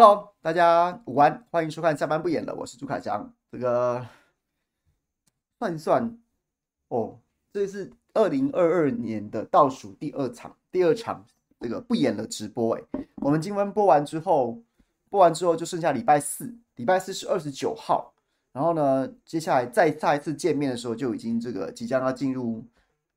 [0.00, 3.34] Hello，大家午安，欢迎收看下班不演了，我是朱凯翔。
[3.50, 4.06] 这个
[5.58, 6.16] 算算
[6.86, 7.18] 哦，
[7.52, 11.26] 这是二零二二年的倒数第二场，第二场
[11.58, 12.76] 这个不演了直播。
[12.76, 12.82] 哎，
[13.16, 14.62] 我们今晚播完之后，
[15.10, 18.14] 播完之后就剩下礼拜四，礼拜四是二十九号。
[18.52, 22.64] 然后呢，接下来再下一次见面的时候，就已经这个即将要进入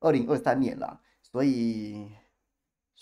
[0.00, 2.10] 二零二三年了，所以。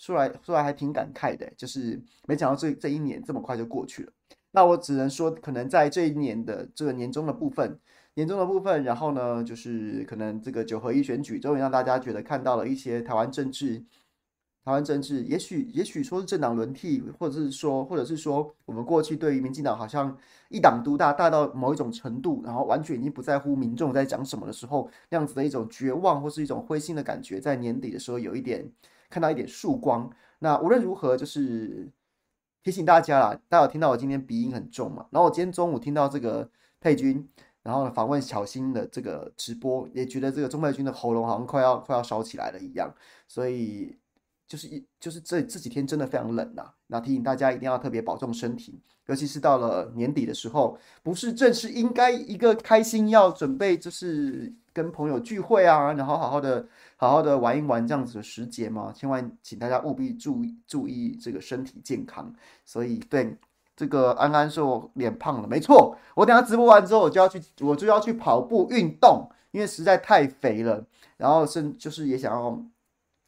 [0.01, 4.11] 说来说来还挺感慨的，就是没想到这这一年这么快就过去了。
[4.49, 7.79] 那我只能说，可能在这一年的这个年终的部分，
[8.15, 13.77] 年终的部分，然后呢，就是可能这个九合一选举终于让大家觉得看到了一些台湾政治，
[14.65, 20.17] 台湾政治，也许也许说是政党轮替，或者是说，或者是说我们过去对于民进党好像
[20.49, 28.67] 一党独大，大到某一种程度，然后完全已经不在乎民众在讲什么的时候，那样子的一种绝望或是一种灰心的感觉，在年底的时候有一点。
[29.11, 30.09] 看到一点曙光，
[30.39, 31.91] 那无论如何，就是
[32.63, 33.39] 提醒大家啦。
[33.49, 35.05] 大家有听到我今天鼻音很重嘛？
[35.11, 37.29] 然后我今天中午听到这个佩君，
[37.61, 42.91] 然后呢访问小新的这个直播，也觉得这个钟佩君的喉咙好像快要快要烧起来了一样。
[43.27, 43.99] 所以
[44.51, 56.67] 就是一就是这这几天真的非常冷呐、那提醒大家一定要特别保重身体，尤其是到了年底的时候，不是正是应该一个开心要准备就是跟朋友聚会啊，然后好好的。
[56.97, 62.31] 好好的玩一玩这样子的时节嘛，千万请大家务必注意注意这个身体健康。
[62.63, 63.35] 所以对
[63.75, 70.85] 这个安安说我脸胖了，没错，我等下直播完之后我就要去，我就要去跑步运动，因为实在太肥了。
[71.17, 72.63] 然后是就是也想要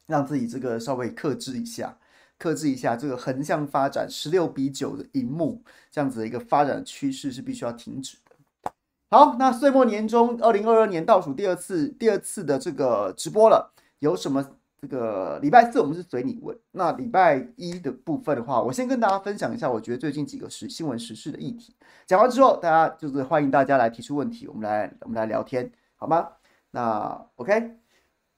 [0.06, 1.96] 让自己这个稍微克制一下，
[2.38, 8.70] 克制一下这个横向发展十六比九的荧幕这样子的一个发展趋势是必须要停止的。
[9.10, 13.72] 好，那岁末年终，二零二二年倒数第二次，第二次的这个直播了。
[14.00, 14.44] 有什么？
[14.82, 16.54] 这个礼拜四我们是随你问。
[16.72, 21.74] 那礼拜一的部分的话，我先跟大家分享一下，我觉得最近几个时新闻时事的议题。
[22.06, 26.28] 讲完之后，大家就是欢迎大家来提出问题，我们来我们来聊天，好吗？
[26.70, 27.78] 那 OK，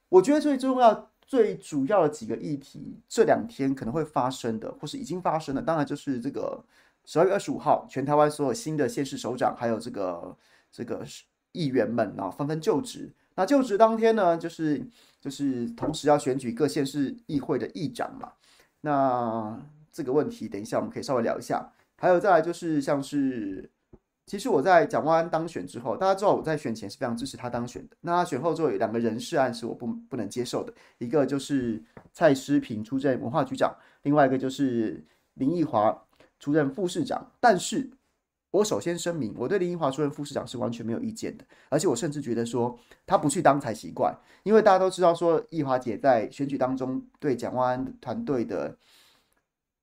[0.08, 6.64] 我觉得最重要、最主要的几个议题，这两天可能会发生的，或是已经发生的，当然就是这个
[7.04, 10.36] 十二月二十五号，全台湾所有新的县市首长，还有这个。
[10.72, 11.02] 这个
[11.52, 13.10] 议员们啊，纷纷就职。
[13.34, 14.86] 那就职当天呢，就是
[15.18, 18.30] 就是同时要选举各县市议会的议长嘛。
[18.82, 19.58] 那
[19.90, 21.72] 这个问题，等一下我们可以稍微聊一下。
[21.96, 23.70] 还有再来就是像是，
[24.26, 27.96] 其实我在蒋万安当选之后，大家知道我在选前是非常支持他当选的。
[28.00, 31.82] 那他选后之后有两个人事案是我不不能接受的，一个就是
[32.12, 35.04] 蔡诗平出任文化局长，另外一个就是
[35.34, 35.96] 林奕华
[36.38, 37.90] 出任副市长，但是。
[38.52, 48.74] 我首先声明，我对林奕华出任副市长是完全没有意见的，而且我甚至觉得说他不去当才奇怪，因为大家都知道说奕华姐在选举当中对蒋万安团队的，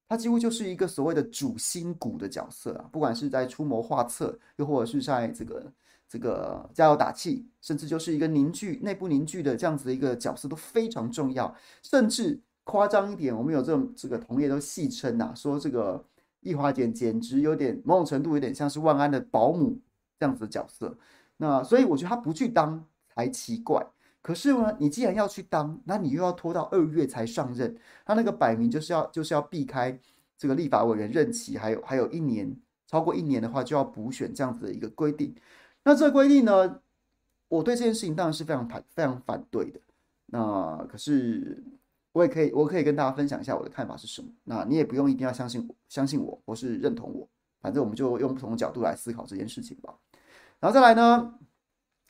[0.07, 5.71] 他几乎就是一个所谓的主心骨的角色啊，不管是在出谋划策，又或者是在这个
[6.07, 16.03] 这个加油打气，甚至就是一个凝聚内部凝聚的这样子的一个角色都非常重要，甚至夸张一点，我们有这种这个同业都戏称啊，说这个。
[16.45, 19.79] 易华姐简直有点某种程度有点像是万安的保姆
[20.19, 20.93] 这样子的角色，
[21.37, 22.85] 那所以我觉得他不去当
[23.15, 23.81] 才奇怪。
[24.23, 29.95] 可是呢，你既然要去当，那你又要拖到二月才上任，他那个摆明就是要就是要避开
[30.35, 32.51] 这个立法委员任期，还有还有一年，
[32.87, 35.35] 超过一年的话就要补选这样子的一个规定。
[35.83, 36.79] 那这个规定呢，
[37.49, 39.79] 我对这件事情当然是非常反非常反对的。
[40.25, 41.63] 那可是。
[42.13, 44.27] 我也可以，我可以跟大家分享一下我的看法是什么。
[44.43, 47.27] 那你也不用一定要相信，相信我，或是认同我，
[47.59, 49.95] 反正我们就用不同的角度来思考这件事情吧。
[50.59, 51.33] 然后再来呢，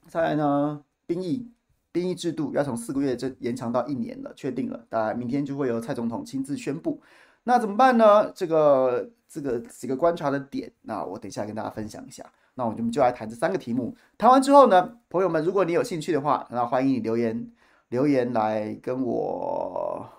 [0.10, 1.50] 再来呢，兵役，
[1.94, 7.02] 兵役制度要从四个月这延长到一年了，确定了，当然明天就会由蔡总统亲自宣布。
[7.46, 8.30] 那怎么办呢？
[8.32, 12.26] 这个这个几个观察的点，那我等一下跟大家分享一下。
[12.56, 13.96] 那我们就来谈这三个题目。
[14.18, 17.50] 谈完之后呢，朋友们，如果你有兴趣的话，那欢迎你留言。
[17.90, 20.10] 留言来跟我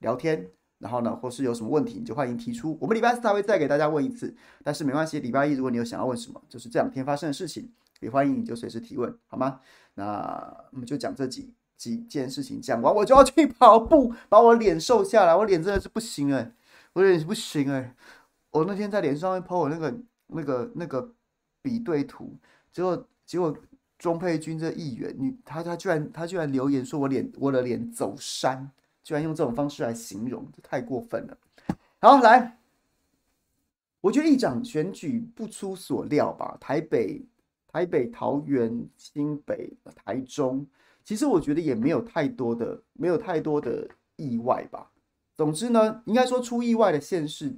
[0.00, 2.76] 聊天，然后呢，或是有什么问题，你就欢迎提出。
[2.78, 5.18] 我们礼拜四还会再给大家问一次，但是没关系。
[5.20, 9.60] 礼拜一如果你有想要问什么，就是这两天发生的事情，也欢迎你就随时提问，好吗？
[9.94, 15.34] 那我们就讲这几几件事情，讲完我就要去跑步，把我脸瘦下来。
[15.34, 16.52] 我脸真的是不行哎、
[16.92, 17.94] 我脸是不行哎、
[18.50, 19.94] 我那天在脸上面 po 我那个
[20.26, 21.12] 那个那个
[21.62, 22.36] 比对图，
[22.72, 23.56] 结果结果。
[23.98, 28.70] 钟佩君这议员，你他他居然他居然留言说我脸我的脸走山，
[29.02, 31.38] 居然用这种方式来形容，这太过分了。
[32.02, 32.58] 好，来，
[34.02, 37.24] 我觉得议长选举不出所料吧，台北、
[37.76, 39.70] 台北、桃园、新北、
[40.02, 40.66] 台中，
[41.04, 43.86] 其实我觉得也没有太多的没有太多的
[44.16, 44.90] 意外吧。
[45.36, 47.54] 总之呢，应该说出意外的县市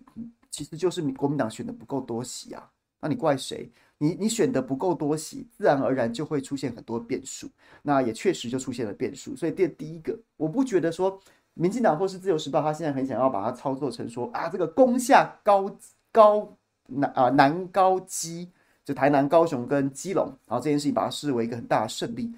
[0.51, 2.69] 其实就是国民党选的不够多席啊。
[3.01, 3.71] 那你怪谁？
[3.99, 7.49] 你你选的不够多席，自然而然就会出现很多变数。
[7.83, 9.37] 那也确实就出现了变数。
[9.37, 11.17] 所以第第一个，我不觉得说
[11.55, 15.73] 民进党或是自由时报，他现在很想要把它操作成说啊，这个攻下高
[16.11, 16.57] 高
[16.89, 18.51] 南啊南高基，
[18.89, 22.33] 就台南、高雄跟基隆，然后这件事情把它视为一个很大的胜利。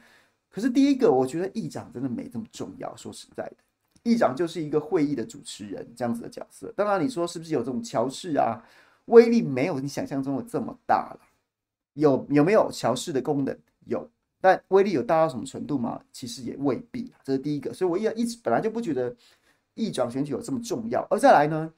[0.50, 2.93] 可是第一个，我觉得议长真的没这么重要。
[2.97, 3.56] 说实在的，
[4.02, 6.75] 议长就是一个会议的主持人这样子的角色。
[6.76, 8.61] 当然，你说是不是有这种乔氏啊？
[9.05, 11.20] 威力没有你想象中的这么大了。
[11.93, 13.56] 有有没有乔氏的功能？
[13.87, 14.05] 有，
[14.41, 16.00] 但威力有大到什么程度吗？
[16.11, 17.12] 其实也未必。
[17.23, 17.73] 这是第一个。
[17.73, 19.14] 所以我一一直本来就不觉得
[19.75, 21.06] 议长选举有这么重要。
[21.11, 21.73] 而再来呢，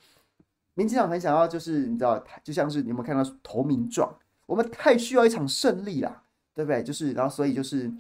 [0.73, 4.11] 民进党很想要，就是你知道，就像是你有没有看到投名状？
[4.47, 6.23] 我们太需要一场胜利啦，
[6.55, 6.83] 对不对？
[6.83, 7.91] 就是然后所以就是。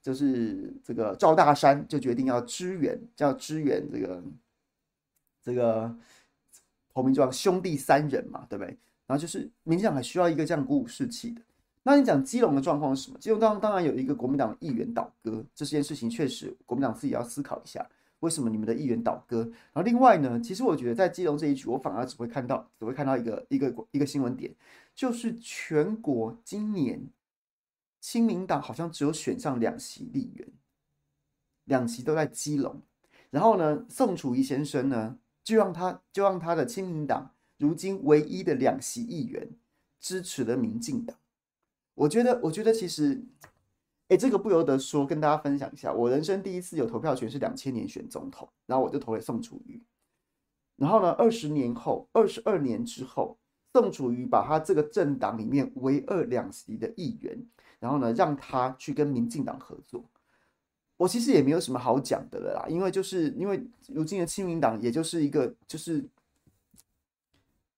[0.00, 4.22] 就是这个赵大山就决定要支援，叫支援这个
[5.42, 5.94] 这个
[6.94, 8.68] 投名状兄弟三人嘛，对不对？
[9.06, 11.42] 然后就是民进党还需要一个这样鼓舞士气的。
[11.82, 13.18] 那你讲基隆的状况是什么？
[13.18, 17.84] 基隆当当然有一个国民党议员倒戈，这件事情确实国民党自己要思考一下，
[18.20, 19.42] 为什么你们的议员倒戈？
[19.72, 24.54] 然后另外呢，其实我觉得在基隆这一局，我反而只会看到只会看到一个一个一个新闻点，
[24.98, 27.08] 就是全国今年。
[28.00, 30.48] 亲民党好像只有选上两席立员，
[31.64, 32.82] 两席都在基隆。
[33.30, 39.50] 然后呢，宋楚瑜先生呢，就让他就让他的亲民党如今唯一的两席议员
[40.00, 41.16] 支持了民进党。
[41.94, 43.24] 我觉得，我觉得其实，
[44.08, 49.80] 哎，这个不由得说，跟大家分享一下，我人生第一次有投票权是两千年选总统，然后我就投给宋楚瑜。
[50.76, 53.38] 然后呢，二十年后，二十二年之后，
[53.72, 57.38] 宋楚瑜把他这个政党里面唯二两席的议员。
[57.80, 60.04] 然后呢，让他去跟民进党合作。
[60.96, 66.04] 我其实也没有什么好讲的了啦，因为就是因为如今的亲民党，也就是一个就是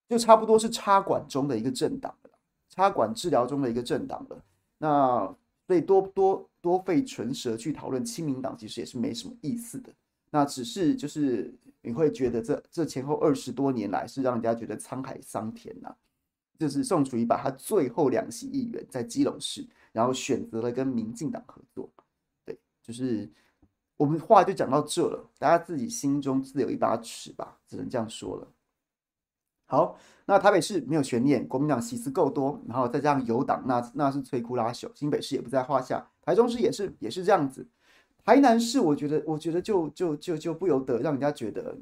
[0.09, 2.31] 就差不多是插管中的一个政党了，
[2.71, 4.43] 插管治疗中的一个政党了。
[4.79, 9.93] 那所以多多多费唇舌去讨论亲民党，其实也是没什么意思的。
[10.31, 15.94] 那只是就是你会觉得这这前后二十多年来，是让人家觉得沧海桑田呐。
[16.59, 19.67] 就是宋楚瑜把他最后两席议员在基隆市。
[19.93, 21.93] 然后选择了跟民进党合作，
[22.44, 23.29] 对，就是
[23.97, 28.47] 我们话就讲到这了，大家自己心中自有一把尺吧，只能这样说了。
[29.67, 34.89] 好，那台北市没有悬念，国民党席次够多，然后再加上有党，那那是摧枯拉朽。
[34.94, 37.67] 新北市也不在话下，台中市也是也是这样子。
[38.31, 41.75] 台南市，我觉得我觉得就就就就不由得让人家觉得，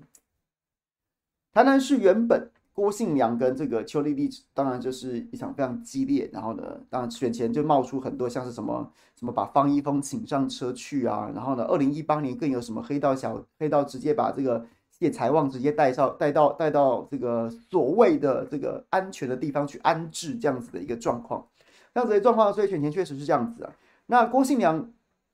[1.53, 2.51] 台南市原本。
[2.73, 6.31] 郭信良跟这个邱丽丽，当然就是一场非常激烈。
[6.33, 11.31] 然后呢，当然选前就冒出很多像是什么什么把方一峰请上车去啊。
[11.35, 21.45] 然后呢，二零一八年更有什么黑道小黑道直接把这个谢财旺直接带上带到带到这个所谓的这个安全的地方去安置这样子的一个状况，
[21.93, 22.55] 这样子的状况。
[22.55, 23.73] 所以选前确实是这样子啊。
[24.07, 24.89] 那郭信良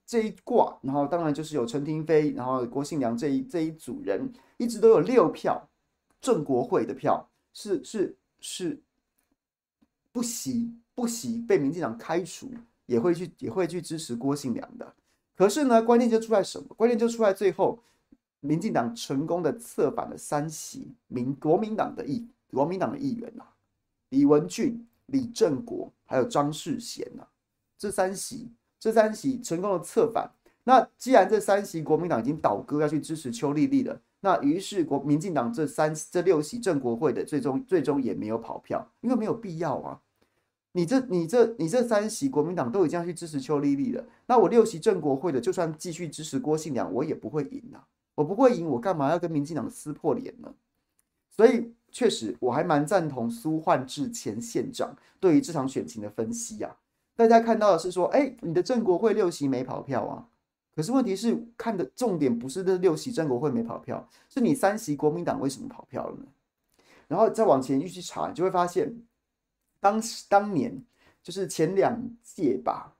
[0.05, 5.67] 这一挂，然后当然就是有陈亭妃，然后郭信良这一这一组人一直都有六票
[6.21, 7.29] 正国会的票。
[7.53, 8.81] 是是是，
[10.11, 12.51] 不惜不惜被民进党开除，
[12.85, 14.93] 也会去也会去支持郭信良的。
[15.35, 16.67] 可是呢，关键就出来什么？
[16.75, 17.79] 关键就出来最后，
[18.41, 23.45] 民进党成功的策反了三席民国民党的议国民党的议员呐、
[24.09, 27.25] 李文俊、李正国还有张世贤呐，
[27.77, 30.31] 这三席这三席成功的策反。
[30.63, 33.99] 那既然这三席国民党已经倒戈要去支持邱丽丽了。
[34.21, 40.01] 那于是国民进党这三这六席正国会的最终最终也没有跑票，因为没有必要啊。
[40.71, 47.85] 你这你这你这三席国民党都已经要去支持邱丽丽了，那我六席正国会的就算继续支持郭信良，我也不会赢啊。
[48.15, 50.51] 我不会赢，我干嘛要跟民进党撕破脸呢？
[51.29, 56.75] 所以确实我还蛮赞同苏焕智前县长对于这场选情的分析啊。
[57.15, 60.27] 大家看到的是说，哎，你的正国会六席没跑票啊。
[60.75, 66.25] 可是问题是，看的重点不是这六席正国会没跑票，是你三席国民党为什么跑票了呢？
[67.07, 68.93] 然后再往前一去查，你就会发现，
[69.79, 70.83] 当当年
[71.23, 72.93] 就是前两届吧，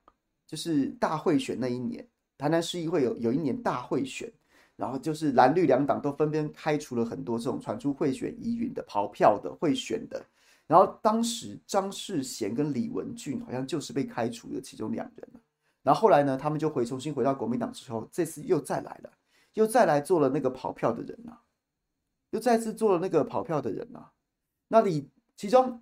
[0.46, 2.06] 就是大会选那一年，
[2.38, 4.32] 台南市议会有有一年大会选，
[4.76, 10.24] 然后就是蓝绿两党都分别开除了很多这种传出贿选疑云的跑票的贿选的，
[10.66, 15.28] 然后当时张世贤跟李文俊好像就是被开除的其中两人。
[15.82, 19.10] 然后后来呢，他们就回重新回到国民党之后，这次又再来了，
[19.54, 21.42] 又再来做了那个跑票的人啊，
[22.30, 24.10] 又再次做了那个跑票的人啊。
[24.66, 25.80] 那李其中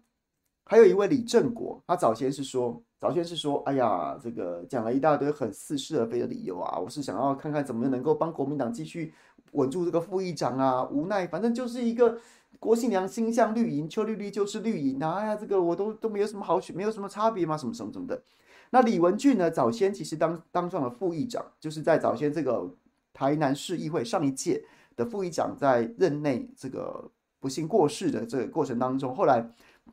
[0.67, 9.15] 还有一位李正国，他早先是说，早先是说，哎呀，这个讲了一大堆很似是而非的理由啊，我是想要看看怎么能够帮国民党继续
[9.53, 12.19] 稳住这个副议长啊，无奈反正就是一个
[12.65, 15.17] 郭信良心向绿营，邱绿绿就是绿营啊！
[15.17, 18.23] 哎呀，这个我都都没有什么好选，没有什么差别嘛，什么什么什么的。
[18.71, 19.51] 那李文俊呢？
[19.51, 22.75] 早先其实当当上了副议长，就是在早先这个
[23.13, 24.65] 台南市议会上一届
[24.97, 29.47] 的副议长在任内这个不幸过世的这个过程当中，后来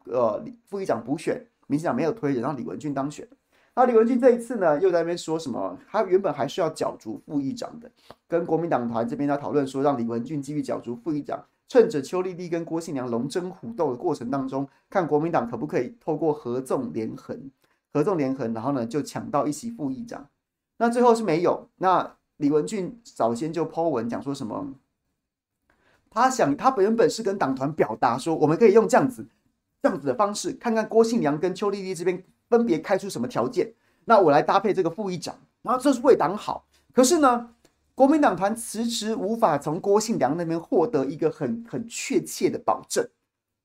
[0.05, 3.27] 呃副议长补选，民进党没有推人，让李文俊当选。
[3.75, 5.77] 那李文俊这一次呢，又在那边说什么？
[5.89, 7.91] 他原本还是要角逐副议长的，
[8.29, 17.49] 跟国民党团这边在讨论说，让李文俊继续角逐副议长，趁着邱丽丽跟郭信良龙争虎斗的过程当中，看国民党可不可以透过合纵连横，
[17.93, 20.27] 合纵连横，然后呢就抢到一席副议长。
[20.79, 21.69] 那最后是没有。
[21.77, 24.73] 那李文俊早先就抛文讲说什么？
[26.09, 29.25] 他想他原本是跟党团表达说，我们可以用这样子
[29.81, 32.21] 这样子的方式，看看郭信良跟邱丽丽这边。
[32.49, 33.73] 分别开出什么条件？
[34.03, 36.65] 那我来搭配这个副议长，然后这是为党好。
[36.91, 37.49] 可是呢，
[37.93, 43.07] 国民党团迟迟无法从郭信良那边获得一个很很确切的保证，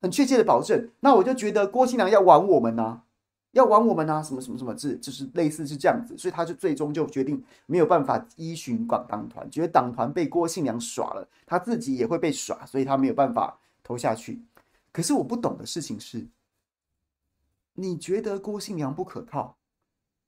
[0.00, 0.90] 很确切的保证。
[1.00, 3.02] 那我就觉得郭信良要玩我们呐、
[3.52, 6.18] 要玩我们呐、什么什么什么字，就是类似是这样子。
[6.18, 14.42] 所以他就最终就决定没有办法依循广党团，觉得党团被郭信良耍了，他自己也会被耍，所以他没有办法投下去。
[14.92, 16.26] 可是我不懂的事情是。
[17.78, 19.56] 你觉得郭信良不可靠，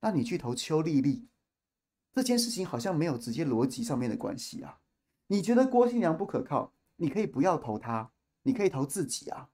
[0.01, 1.25] 那你去投邱丽丽，
[2.19, 4.77] 这件事情好像没有直接逻辑上面的关系啊。
[5.29, 8.11] 你觉得郭信良不可靠，你可以不要投他，
[8.43, 9.49] 你可以投自己啊，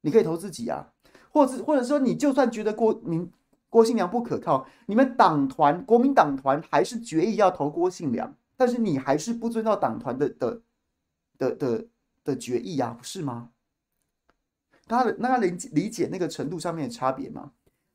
[0.00, 0.92] 你可以投自己啊，
[1.30, 3.30] 或者或者说你就算觉得郭明
[3.70, 10.62] 郭信良不可靠，你们党团国民党团还是决议要投郭信良，但是你还是不遵照党团的的
[11.38, 11.86] 的的
[12.24, 13.50] 的决议啊，不是吗？
[14.88, 17.52] 他的那他理理解那个程度上面的差别吗？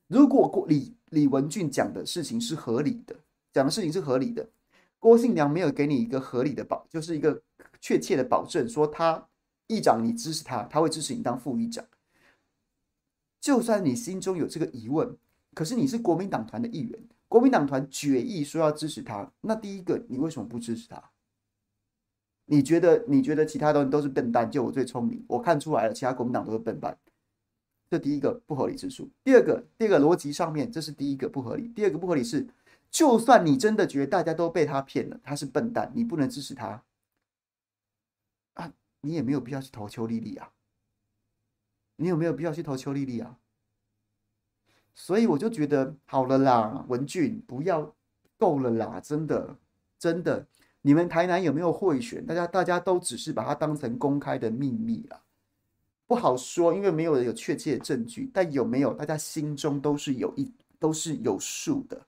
[0.08, 3.14] 如果郭李李文俊讲的事情是合理的，
[3.58, 4.48] 讲的事情是合理的，
[5.00, 7.42] 郭信良没有给你一个合理的保，就是一个
[7.82, 9.28] 确切的保证，说他
[9.66, 11.84] 议长你支持他，他会支持你当副议长。
[13.42, 15.18] 就算你心中有这个疑问，
[15.56, 21.04] 可是你是国民党团的一员，国民党团决议说要支持他，那第一个你为什么不支持他？
[22.46, 25.26] 你觉得你觉得其他的人都是笨蛋，就我最聪明。
[25.28, 26.96] 我看出来了，其他国民党都是笨蛋。
[27.90, 29.10] 这第一个不合理之处。
[29.24, 31.70] 第二个，第二个逻辑上面，这是第一个不合理。
[31.70, 32.46] 第二个不合理是，
[32.90, 36.84] 就算你真的觉得大家都被他骗了，他是笨蛋，你不能支持他
[38.54, 40.52] 啊，你也没有必要去投邱丽丽啊。
[42.00, 43.38] 你有没有必要去投邱丽丽啊？
[44.94, 47.96] 所以我就觉得好了啦，文俊不要
[48.38, 49.58] 够了啦，真的
[50.00, 50.48] 真的。
[50.82, 52.26] 你们台南有没有贿选？
[52.26, 55.22] 大家大家都只是把它当成公开的秘密了，
[56.06, 58.32] 不好说，因为没有人有确切的证据。
[58.34, 62.07] 但有没有，大家心中都是有一都是有数的，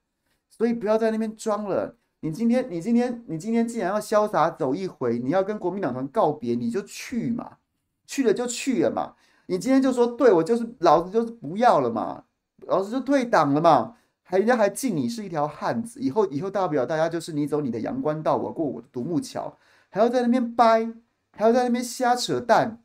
[0.60, 1.96] 所以不要在那边装了。
[2.20, 7.58] 你今天你今天你今天既然要潇洒走一回，你要跟国民党团告别，你就去嘛，
[8.06, 9.16] 去了就去了嘛。
[9.48, 12.26] 你今天就说对，我就是老子就是不要了嘛，
[12.68, 13.96] 老子就退党了嘛。
[14.22, 19.58] 还人家还敬你是一条汉子，以后以后大不了大家就是你走你的阳关道，我过我的独木桥，
[19.90, 20.94] 还要在那边掰，
[21.32, 22.84] 还要在那边瞎扯淡，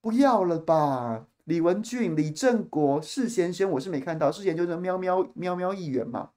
[0.00, 1.26] 不要了吧？
[1.44, 6.30] 李文俊、李正国、世贤轩，我是没看到，世贤就是喵喵喵喵议员嘛，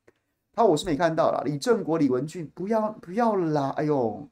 [0.60, 1.42] 他我是没看到啦。
[1.46, 3.70] 李正国、李文俊，不要不要啦！
[3.78, 4.28] 哎呦，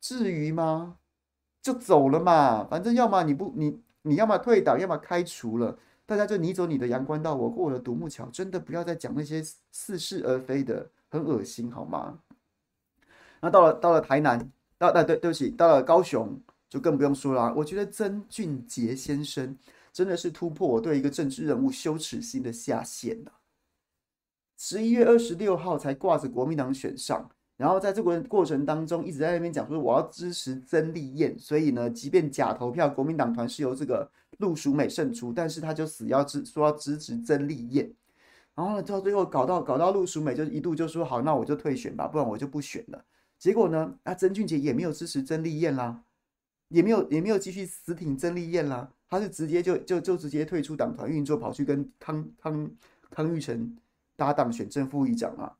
[0.00, 0.98] 至于吗？
[1.60, 5.76] 就走了嘛，反正要么你不你你要么退党，要么开除了。
[6.06, 12.20] 大家就你走你的阳关道，我过我的独木桥，真的不要再讲那些似是而非的，很恶心，好吗？
[13.40, 17.52] 那到了到了台南，到啊对对不起，到了高雄就更不用说了。
[17.56, 19.58] 我觉得曾俊杰先生
[19.92, 23.32] 真的是突破我对一个政治人物羞耻心的下限了。
[24.56, 27.30] 十一月二十六号才挂着国民党选上。
[27.56, 37.92] 然后在这个过程当中，一直在那边讲说我要支持曾丽燕，所以呢，即便假投票，国民党团是由这个陆淑美胜出，但是他就死要支说要支持曾丽燕。
[38.56, 43.04] 然后呢，到最后搞到搞到陆淑美就一度就说好，那我就退选吧，不然我就不选了。
[43.38, 46.02] 结果呢，啊，曾俊杰也没有支持曾丽燕啦，
[46.70, 52.68] 也没有也没有继续死挺曾丽燕啦，他是直接就就就直接退出党团运作，跑去跟康康
[53.10, 53.76] 康裕成
[54.16, 55.56] 搭档选正副议长啊。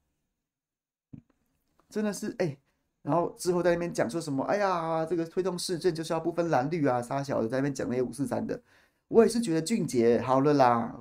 [1.91, 2.57] 真的是哎、
[3.03, 4.43] 然后之后在那边讲说什么？
[4.47, 8.61] 哎呀，这个推动市政就是要不分蓝绿啊，杀小的在那边讲那些五四三的。
[9.07, 10.97] 我也是觉得俊杰好了啦，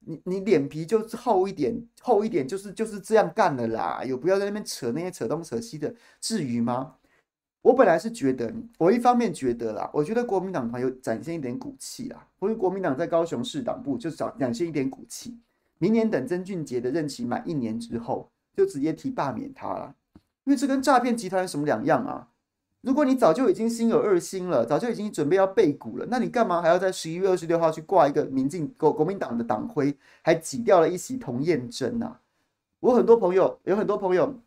[0.00, 4.02] 你你脸皮就厚一点，厚一点就是就是这样干的啦。
[4.04, 6.96] 有不要在那边扯那些扯东扯西的，至于吗？
[7.62, 15.38] 我本来是觉得，我一方面觉得啦，我觉得国民党团有展现一点骨气啦，或者国民党在高雄市党部就展展现一点骨气。
[15.78, 19.94] 明年等曾俊杰的任期满一年之后，就直接提罢免他了。
[20.44, 22.28] 因为这跟诈骗集团有什么两样啊？
[22.82, 32.18] 如果你早就已经心有二心了，早就已经准备要背骨了，那你干嘛还要在十一月二十六号去挂一个民进国国民党的党徽，还挤掉了一席童燕珍呐？
[32.80, 34.38] 我很多朋友，有很多朋友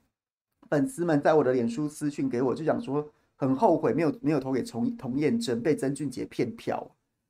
[0.69, 6.87] 粉丝们在我的脸书私讯给我，就讲说很后悔没有没有投给童童燕珍，被曾俊杰骗票。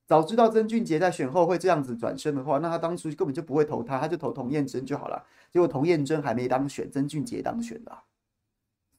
[0.07, 5.23] 早知道曾俊杰在选后会这样子转身的话，那他当初根本就不会投他，他就投童燕珍就好了。
[5.51, 8.05] 结果童燕珍还没当选，曾俊杰当选了。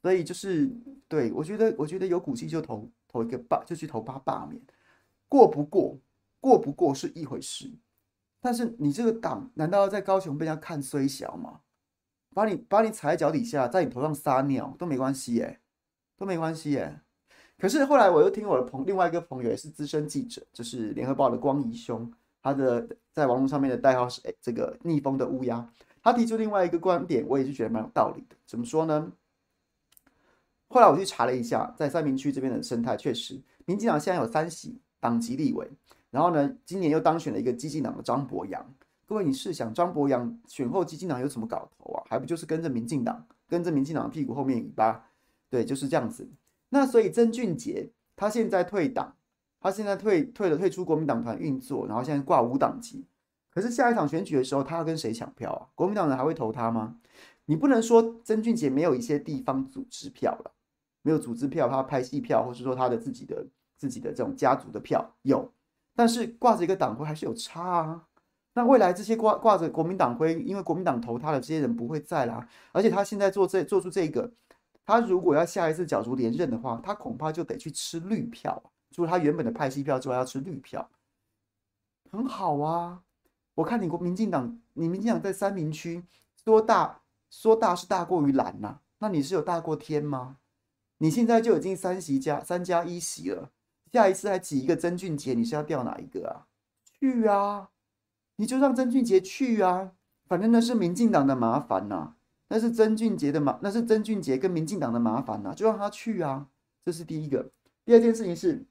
[0.02, 0.70] 所以就是
[1.08, 4.60] 对我觉得，我觉得有骨气就投投一个罢，就去投他罢免，
[5.28, 5.98] 过不过
[6.40, 7.72] 过不过是一回事，
[8.40, 11.60] 但是你这个党难道要在高雄被人家看衰小吗？
[12.34, 15.60] 把你把你踩在脚底下，在你头上撒尿都没关系耶，
[16.16, 17.00] 都没关系耶。
[17.58, 22.10] 可是后来我又听我的朋另外一个朋友也是资深记者，就是联合报的光仪兄，
[22.40, 25.68] 他的在网络上面的代号是哎这个逆风的乌鸦，
[26.02, 28.36] 他提出另外一个观点，我也是觉得蛮有道理的。
[28.46, 29.12] 怎么说呢？
[30.68, 35.68] 后来我去查了一下，在三民区这边的生态，确实，民进党现在有三席党籍立委，
[36.10, 38.64] 然后呢，今年又当选了一个基进党的张博洋。
[39.04, 42.04] 各位，你试想，张博洋选后，基进党有什么搞头啊？
[42.08, 45.02] 还不就是跟着民进党，跟着民进党屁股后面尾巴？
[45.50, 46.28] 对，就是这样子。
[46.70, 49.16] 那所以曾俊杰他现在退党，
[49.60, 53.06] 他现在退退了，退出国民党团运作，然后现在挂无党籍。
[53.50, 55.68] 可是下一场选举的时候，他要跟谁抢票啊？
[55.74, 56.96] 国民党人还会投他吗？
[57.46, 60.52] 你不能说曾俊杰没有一些地方组织票了。
[61.02, 63.46] 没有组织票，他拍戏票，或是说他的自己的
[63.78, 65.50] 自己的这种家族的票有，
[65.94, 68.04] 但是挂着一个党徽还是有差啊。
[68.52, 74.30] 那未来这些挂挂着国民党徽，因为国民党投他的这些人不会在啦，而且他现在做这做出这个，
[74.88, 80.88] 他如果要下一次角逐连任的话，他恐怕就得去吃绿票，除了他原本的派系票之外，要吃绿票，
[82.10, 83.02] 很好啊。
[83.56, 86.06] 我看你国民进党，你民进党在三民区
[86.42, 90.38] 说大说大是大过于蓝呐、啊，那你是有大过天吗？
[90.96, 93.50] 你现在就已经三席加三加一席了，
[93.92, 96.46] 下一次还挤一个曾俊杰，你是要调哪一个啊？
[96.98, 97.68] 去啊，
[98.36, 99.92] 你就让曾俊杰去啊，
[100.26, 102.16] 反正那是民进党的麻烦呐、啊，
[102.48, 106.48] 那是曾俊杰的麻，那是曾俊杰跟民进党的麻烦呐、啊，就让他去啊。
[106.84, 107.50] 这是第一个。
[107.84, 108.64] 第二件事情是，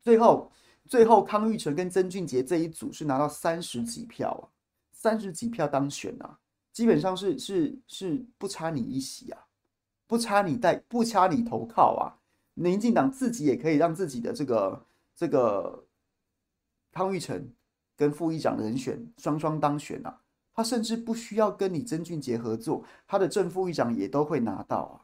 [0.00, 0.50] 最后
[0.86, 4.44] 最后康裕成跟曾俊杰这一组是拿到三十几票啊，
[4.92, 6.38] 三十几票当选啊，
[6.72, 9.46] 基本上是是是不差你一席啊。
[10.08, 12.12] 不差你带，不差你投靠啊！
[12.52, 15.86] 民进党自己也可以让自己的这个这个
[16.92, 17.50] 康裕成
[17.96, 20.20] 跟副议长人选双双当选啊！
[20.54, 24.94] 他甚至不需要跟你曾俊杰合作，他的正副议长也都会拿到啊！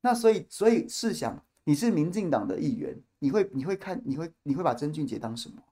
[0.00, 5.62] 那所以，所以试想，你是民进党的议员，你会你会看，你会你会把曾俊杰当什么？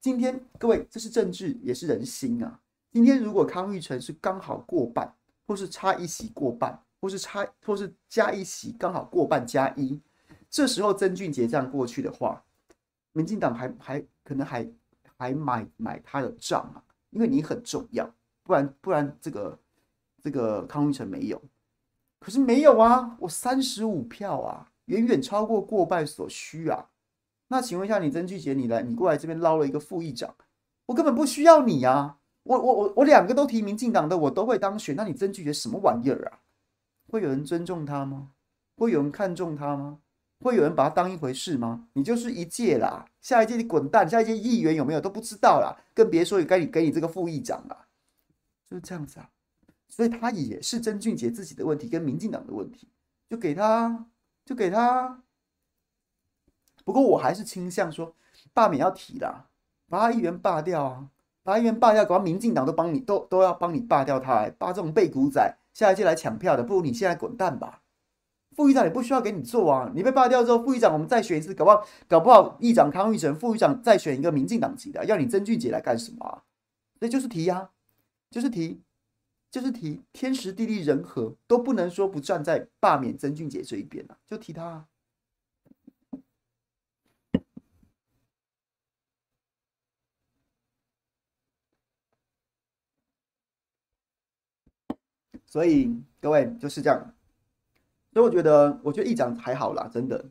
[0.00, 2.60] 今天各位，这是政治，也是人心啊！
[2.90, 5.14] 今天如果康裕成是刚好过半。
[5.48, 9.98] 或是差一席过半，或是差，或是加一席刚好过半加一，
[10.50, 12.44] 这时候曾俊杰这样过去的话，
[13.12, 14.70] 民进党还还可能还
[15.16, 19.58] 还买买他的账啊，因为你很重要，不然不然这个
[20.22, 21.40] 这个康裕成没有，
[22.20, 26.90] 可是没有啊，我三十五票啊，远远超过过半所需啊，
[27.48, 30.34] 那请问一下你曾俊杰，你来你过来这边捞了一个副议长，
[30.86, 32.18] 我根本不需要你啊。
[32.44, 34.96] 我我我我两个都提民进党的，我都会当选。
[34.96, 36.40] 那你曾俊杰什么玩意儿啊？
[37.06, 38.30] 会有人尊重他吗？
[38.76, 39.98] 会有人看重他吗？
[40.40, 41.88] 会有人把他当一回事吗？
[41.94, 47.86] 你就是一届啦，下一届你滚蛋，下一届议员有没有都不知道啦，更别说该你给你这个副议长了，
[48.68, 49.28] 就是这样子啊。
[49.88, 52.88] 所以他也是曾俊杰自己的问题跟民进党的问题，
[53.28, 54.06] 就给他，
[54.44, 55.22] 就给他。
[56.84, 58.14] 不过我还是倾向说，
[58.52, 59.46] 罢免要提啦，
[59.88, 61.08] 把他议员罢掉啊。
[61.42, 67.80] 把议员罢掉，搞到民进党都帮你，都都要帮你罢掉他，来罢这种背骨仔，下一届来抢票的，不如你现在滚蛋吧。
[68.58, 76.42] 副议长也不需要给你做啊，你被罢掉之后，副议长我们再选一次，搞不好搞不好议长康裕成，副议长再选一个民进党籍的，要你曾俊杰来干什么啊？
[76.98, 77.70] 那就是提呀，
[78.32, 78.80] 就是提，
[79.48, 84.88] 就是提，天时地利人和都不能说不站在罢免曾俊杰这一边啊，就提他啊。
[95.46, 97.14] 所以各位就是这样，
[98.18, 100.24] 所以我觉得，我觉得议长还好啦，真的。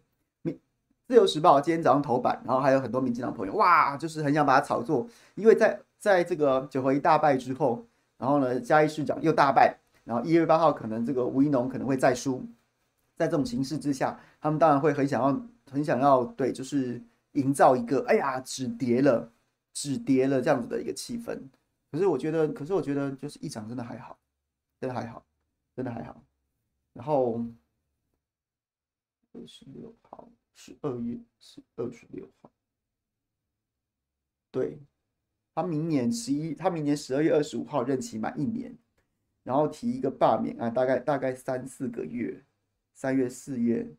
[1.08, 9.74] 自由时报今天早上头版，然后还有很多民进党朋友，哇，就是很想把它炒作，因为在在这个九合一大败之后，然后呢，嘉义市长又大败，
[10.04, 12.46] 然后一月八号可能这个吴怡农可能会再输，
[13.16, 17.02] 在这种形势之下，他们当然会很想要，很想要对，就是
[17.36, 19.32] 营造一个，哎呀，止跌了，
[19.74, 21.40] 止跌了这样子的一个气氛。
[21.90, 24.18] 可是我觉得，可是我觉得，就是议长真的还好。
[24.82, 25.24] 真的还好，
[25.74, 26.22] 真的还好。
[26.94, 27.42] 然后
[29.38, 32.52] 二十六号，十二月是二十六号。
[34.50, 34.80] 对，
[35.54, 38.76] 他明年十一，他明年十二月二十五号任期满一年，
[39.44, 42.44] 然后提一个罢免案，大概大概三四个月，
[42.96, 43.96] 三月四月，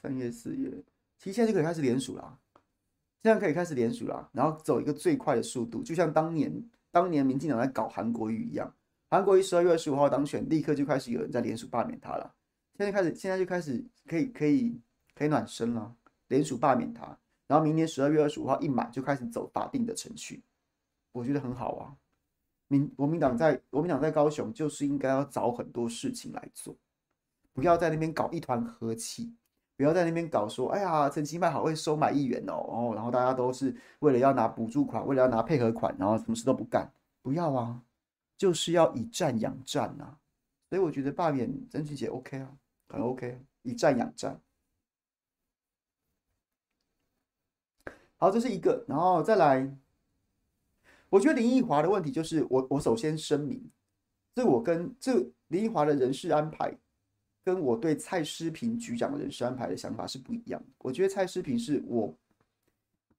[0.00, 0.82] 三月四月，
[1.18, 2.38] 其实现在就可以开始联署了，
[3.22, 8.74] 现在可以开始联署了，然后走一个最快的速度，就像当年当年民进党在搞韩国瑜一样，
[9.10, 12.34] 韩国瑜十二月二十五号当选，立刻就开始有人在联署罢免他了，
[12.80, 14.80] 现在开始现在就开始可以可以
[15.14, 15.94] 可以暖身了，
[16.28, 17.14] 联署罢免他。
[17.46, 20.42] 然后明年十二月二十五号一满就开始走法定的程序，
[21.12, 21.94] 我觉得很好啊。
[22.68, 26.74] 民国民党在国民党在高雄就是应该要找很多事情来做，
[27.52, 29.30] 不要在那边搞一团和气，
[29.76, 36.90] 不要在那边搞说，哎呀，陈其迈好会收买议员哦，然后然后大家都是为了要拿补助款，为了要拿配合款，然后什么事都不干，
[37.20, 37.82] 不要啊，
[38.38, 40.16] 就是要以战养战啊。
[40.70, 42.48] 所以我觉得罢免曾俊杰 OK 啊，
[42.90, 44.40] 很 OK，以战养战。
[48.16, 49.74] 好，这是一个，然后再来。
[51.08, 53.68] 我觉得林奕华的问题就是我，我首先声明，
[54.32, 55.14] 这我跟这
[55.48, 56.72] 林奕华的人事安排，
[57.42, 60.68] 跟我对蔡诗萍局长的人事安排的想法是不一样的。
[60.78, 62.16] 我觉得蔡诗萍是我，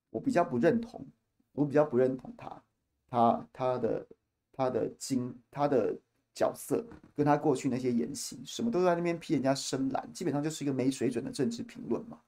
[0.10, 1.05] 我比较不认同，
[1.51, 2.63] 我比较不认同他，
[3.10, 4.07] 他他的
[4.53, 5.93] 他的经他的
[6.33, 12.19] 角色，跟他过去那些言行，什么都在那边批人家深蓝，基本上就是一个没水准的政治评论嘛。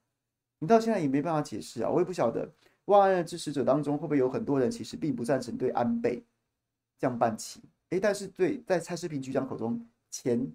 [0.60, 2.50] 你到现在也没办法解释啊，我也不晓得
[2.86, 6.24] 万安的支持者当中会不会有很多人其实并不赞成对安倍
[6.98, 10.52] 降半旗，诶，但是对在蔡世平局长口中，前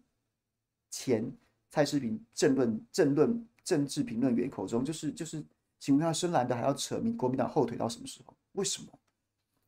[0.91, 1.31] 前
[1.71, 5.45] 蔡世平政论政论政治评论员口中就是就是，
[5.79, 8.35] 请问他深蓝的还要扯民国民党后腿到什么时候？
[8.53, 8.89] 为什么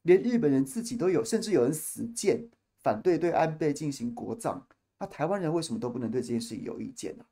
[0.02, 2.42] 连日本人自己都有，甚至有人死谏
[2.82, 4.62] 反对对安倍进行国葬，
[4.98, 7.24] 那台湾人为什么都不能对这件事情有意见呢？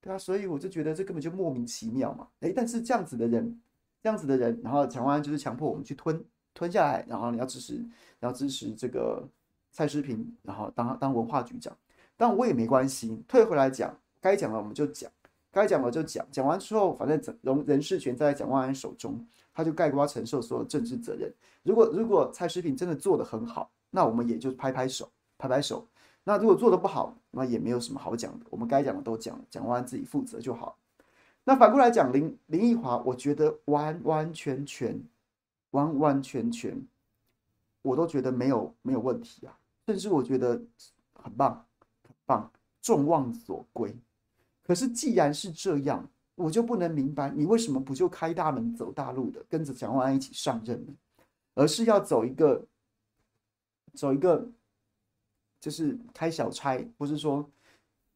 [0.00, 2.28] 对啊，所以我就觉得这根本就莫名其妙嘛。
[2.40, 3.58] 诶，但是这样子的人，
[4.02, 7.82] 这样子的人，然后蒋万安就是强迫我们去吞吞下来，然后你要支持，
[8.20, 9.26] 要支持这个
[9.72, 11.74] 蔡诗平，然后当当文化局长。
[12.16, 15.10] 但我也没关系，退回来讲，该讲的我们就讲，
[15.50, 16.26] 该讲的就讲。
[16.30, 21.32] 讲完之后，反正整人人事权在蒋万安手中，他就盖瓜承受所有政治责任。
[21.62, 25.86] 如果如果蔡诗平真的做得很好，那我们也就拍拍手，拍拍手。
[26.24, 28.46] 那如果做的不好，那也没有什么好讲的。
[28.50, 30.76] 我们该讲的都讲，讲完自己负责就好。
[31.44, 35.00] 那反过来讲，林林奕华，我觉得完完全全、
[35.70, 36.76] 完完全全，
[37.82, 40.60] 我都觉得没有没有问题啊，甚至我觉得
[41.22, 41.64] 很棒，
[42.02, 42.50] 很棒，
[42.82, 43.96] 众望所归。
[44.64, 46.04] 可是既然是这样，
[46.34, 50.92] 我就不能明白你为什么不就开大门走大路的，跟着蒋万安一起上任呢？
[51.54, 52.64] 而是要走一个
[53.94, 54.48] 走一个。
[55.60, 57.42] 就是开小差，不是说，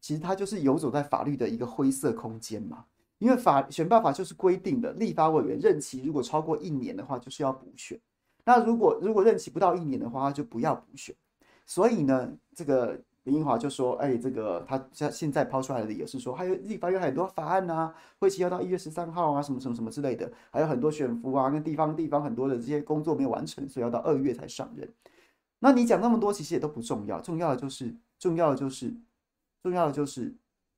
[0.03, 2.85] 其实他就是游走在法律的一个灰色空间嘛。
[3.17, 7.99] 因为法选办法就是规定的，立法委员任期如果超过一年的话，就是要补选。
[8.45, 11.17] 那如果如果任期不到一年的话，他就不要补选。
[11.65, 24.87] 所以呢，这个林英华就说：“哎，这个他现现在抛出来的理由是说，还有立法有很多法案啊，会期要到一月十三号啊，什么什么什么之类的，还有很多选服啊，跟地方地方很多的这些工作没有完成，所以要到二月才上任。”
[25.61, 28.95] 那你讲那么多，其实也都不重要，重要的就是，重要的就是，
[29.63, 30.35] 重要的就是，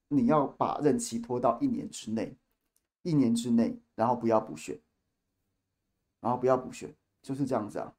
[0.08, 2.34] 你要把任期拖到一年之内，
[3.02, 4.80] 一年之内，然后不要补选，
[6.20, 7.94] 然后不要补选，就是这样子啊。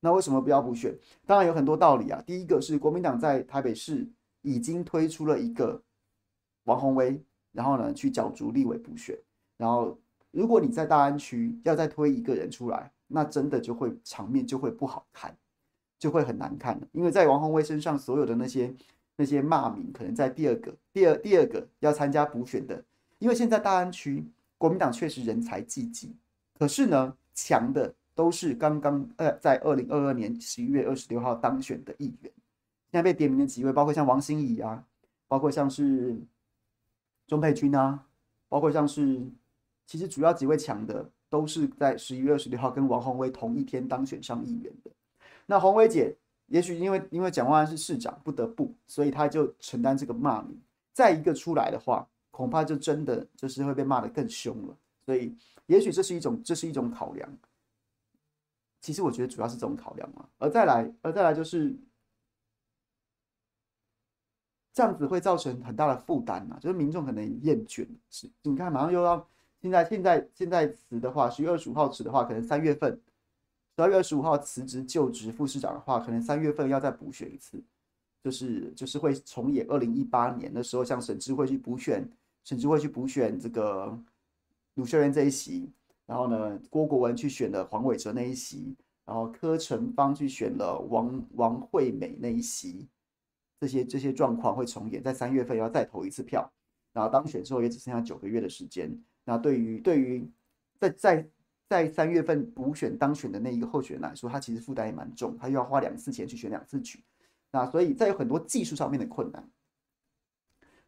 [0.00, 0.96] 那为什么不要补选？
[1.26, 2.22] 当然有很多道理啊。
[2.26, 4.08] 第一个是国民党在台北市
[4.42, 5.82] 已经推出了一个
[6.64, 9.18] 王鸿薇，然后呢去角逐立委补选，
[9.56, 9.98] 然后
[10.30, 15.36] 如果你在大安区要再推一个人出来，那真的就会场面就会不好看。
[15.98, 18.72] 就会很难看了，因为在王宏威身上所有的那些
[19.16, 22.84] 那些骂名，可能在第二个、第二、第二个要参加补选的，
[23.18, 24.24] 因为现在大安区
[24.58, 26.14] 国民党确实人才济济，
[26.58, 32.30] 可是呢，强的都是刚刚呃在二零二二年十一月二十六号当选的议员，
[32.90, 34.84] 现在被点名的几位，包括像王心怡啊，
[35.26, 36.14] 包括像是
[37.26, 38.04] 钟佩君啊，
[38.48, 39.20] 包括像是
[39.86, 44.90] 其实主要几位强的都是在十一月二十六号跟王宏威同一天当选上议员的。
[45.46, 50.60] 那洪伟姐也许因为因为蒋万安是市长，不得不，所以他就承担这个骂名。
[50.92, 54.76] 再一个出来的话，恐怕就真的就是会被骂得更凶了。
[55.04, 57.28] 所以，也许这是一种这是一种考量。
[58.80, 60.28] 其实我觉得主要是这种考量嘛。
[60.38, 61.76] 而再来，而再来就是
[64.72, 67.86] 这样子会造成很大的负担呐，就是民众可能厌倦。
[68.10, 69.28] 是，你看马上又要
[69.60, 73.00] 现在现在现在辞的话，十月二十五号辞的话，可能三月份。
[73.76, 77.62] 十二月二十五号辞职就职副市长的话，可能三月份要再补选一次，
[78.24, 82.10] 就是就是会重演二零一八年的时候，像沈智慧去补选，
[82.42, 83.96] 沈智慧去补选这个
[84.76, 85.70] 卢秀燕这一席，
[86.06, 92.88] 然后呢，郭国文去选了黄伟哲那一席，然后柯成芳去选了王王惠美那一席，
[93.60, 96.50] 这些这些状况会重演，在三月份要再投一次票，
[96.94, 98.90] 然后当选之后也只剩下九个月的时间。
[99.22, 100.26] 那对于对于
[100.80, 101.28] 在在
[101.68, 107.02] 在三月份补选当选的那一个候选人来说，他其实负担也蛮重，他又要花两次钱去选两次举。
[107.50, 109.48] 那所以，再有很多技术上面的困难。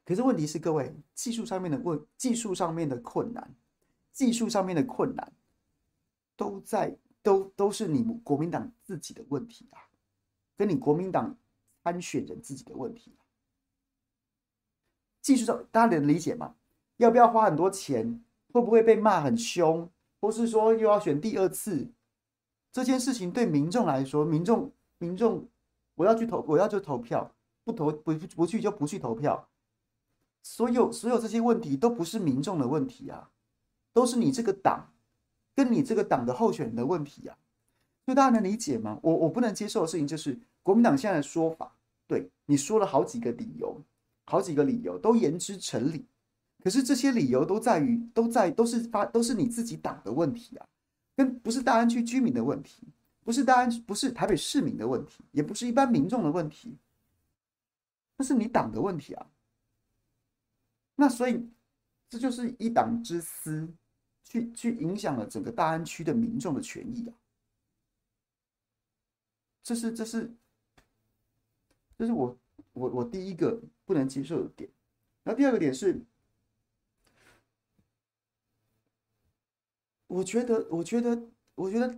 [0.05, 3.55] 可是问题是，各位技术上面的问，技术上面的困难，
[4.13, 5.33] 技术上面的困难，
[6.37, 9.83] 都在都都是你国民党自己的问题啊，
[10.57, 11.37] 跟你国民党
[11.83, 13.15] 参选人自己的问题。
[15.21, 16.55] 技术上大家能理解吗？
[16.99, 18.23] 要不要花很多钱？
[18.53, 19.91] 会不会被骂很凶？
[20.21, 21.91] 或是说又要选第二次？
[22.73, 25.49] 这件事情对民众来说，民众民众。
[25.99, 29.49] 我要去投，我要就投票，不投不不去就不去投票。
[30.45, 33.31] 所有所有这些问题都不是民众的问题啊，
[33.93, 34.93] 都是你这个党
[35.57, 37.37] 跟你这个党的候选人的问题啊。
[38.05, 39.01] 所以大家能理解吗？
[39.03, 41.77] 我我不能接受的事情就是国民党现在的说法，
[42.07, 43.83] 对你说了好几个理由，
[44.27, 46.07] 好几个理由都言之成理，
[46.63, 50.67] 可是这些理由都在于都在都是发都是你自己党的问题啊，
[51.17, 52.89] 跟不是大安区居民的问题。
[53.25, 56.79] 不是大安，不是台北市民的问题，也不是一般民众的问题，
[58.17, 59.27] 那是你党的问题啊。
[60.97, 61.47] 那所以
[62.09, 63.69] 这就是一党之私，
[64.25, 67.15] 去去影响了整个大安区的民众的权益啊。
[69.63, 70.35] 这是这是
[71.99, 72.35] 这是我
[72.73, 74.71] 我我第一个不能接受的点。
[75.23, 76.03] 然后第二个点是，
[80.09, 81.23] 我觉得我觉得
[81.55, 81.97] 我觉得。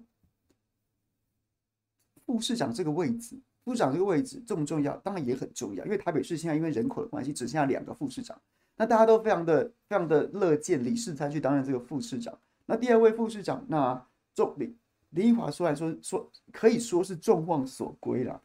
[2.26, 4.96] 副市长这个位置，副市长这个位置重不重要？
[4.98, 8.40] 当然也很重要，因为台北市现在因为人口的关系，只剩下两个副市长，
[8.76, 12.38] 那大家都非常的、非常的乐见李世才去担任这个副市长。
[12.66, 14.00] 那第二位副市长，那
[14.32, 14.76] 重李
[15.08, 18.40] 李英华说来说说，可以说是众望所归了。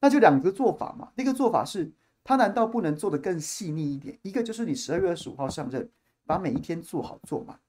[0.00, 1.92] 那就两个做法嘛，一个做法是，
[2.24, 4.18] 他难道不能做得更细腻一点？
[4.22, 5.86] 一个就是你十二月二十五号上任，
[6.24, 7.60] 把每一天做好做满。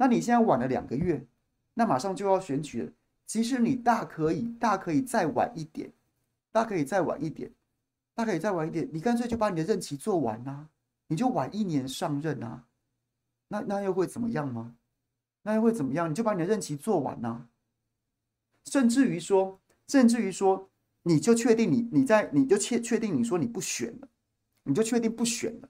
[0.00, 1.26] 那你现在晚了两个月，
[1.74, 2.90] 那马上就要选举了。
[3.26, 5.92] 其实你大可以，大可以再晚一点，
[6.50, 7.50] 大可以再晚一点，
[8.14, 8.88] 大可以再晚一点。
[8.94, 10.70] 你干脆就把你的任期做完啊，
[11.08, 12.64] 你就晚一年上任啊，
[13.48, 14.74] 那那又会怎么样吗？
[15.42, 16.10] 那又会怎么样？
[16.10, 17.46] 你就把你的任期做完啊，
[18.64, 20.70] 甚至于说，甚至于说，
[21.02, 24.08] 你就确定你你在你就确确定你说你不选了，
[24.62, 25.68] 你就确定不选了。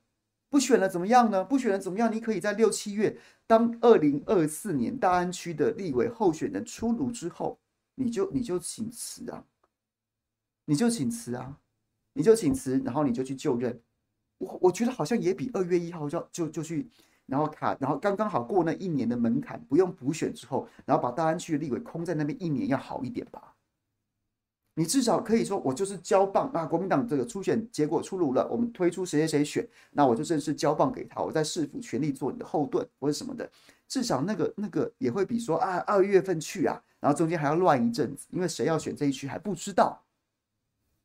[0.49, 1.45] 不选了怎么样呢？
[1.45, 2.13] 不选了怎么样？
[2.13, 3.19] 你可以在六七月，
[3.51, 7.59] 当二零二四年大安区的立委候选人出炉之后，
[7.97, 9.45] 你就你就请辞啊，
[10.67, 11.59] 你就请辞啊，
[12.13, 13.83] 你就请辞，然后你就去就任。
[14.39, 16.89] 我我觉得好像也比二月一号就就就去，
[17.27, 23.50] 然后卡，然后刚刚好过那一年的门槛，不用补选之后，然后把大安区的立委空在那边一年要好一点吧。
[24.81, 26.65] 你至少可以说，我就是交棒啊！
[26.65, 33.47] 国民党这个初选结果出炉了，我们推出谁谁谁选，那我就正式交棒给他，我在市府全力做你的后盾或者什么的。
[33.87, 40.03] 至少那个那个也会比说啊，二月份去啊，然后中间还要乱一阵子，因为谁要选这一区还不知道。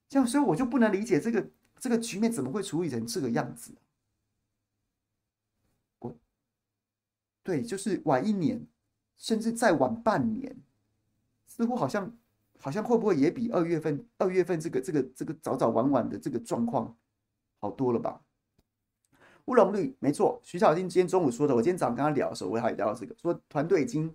[0.08, 1.46] 这样，所以我就不能理解这个
[1.78, 3.74] 这个局面怎么会处理成这个样子。
[6.00, 6.16] 我，
[7.44, 8.66] 对，就是晚一年，
[9.18, 10.56] 甚至再晚半年，
[11.46, 12.16] 似乎好像。
[12.60, 16.98] 好像会不会也比二月份二月份这个这个这个早早晚晚的这个状况
[17.60, 18.22] 好多了吧？
[19.46, 24.08] 乌龙绿没错，徐小新今天中午说的，我今天早上跟他聊的时候，我还聊到这个，说团队已经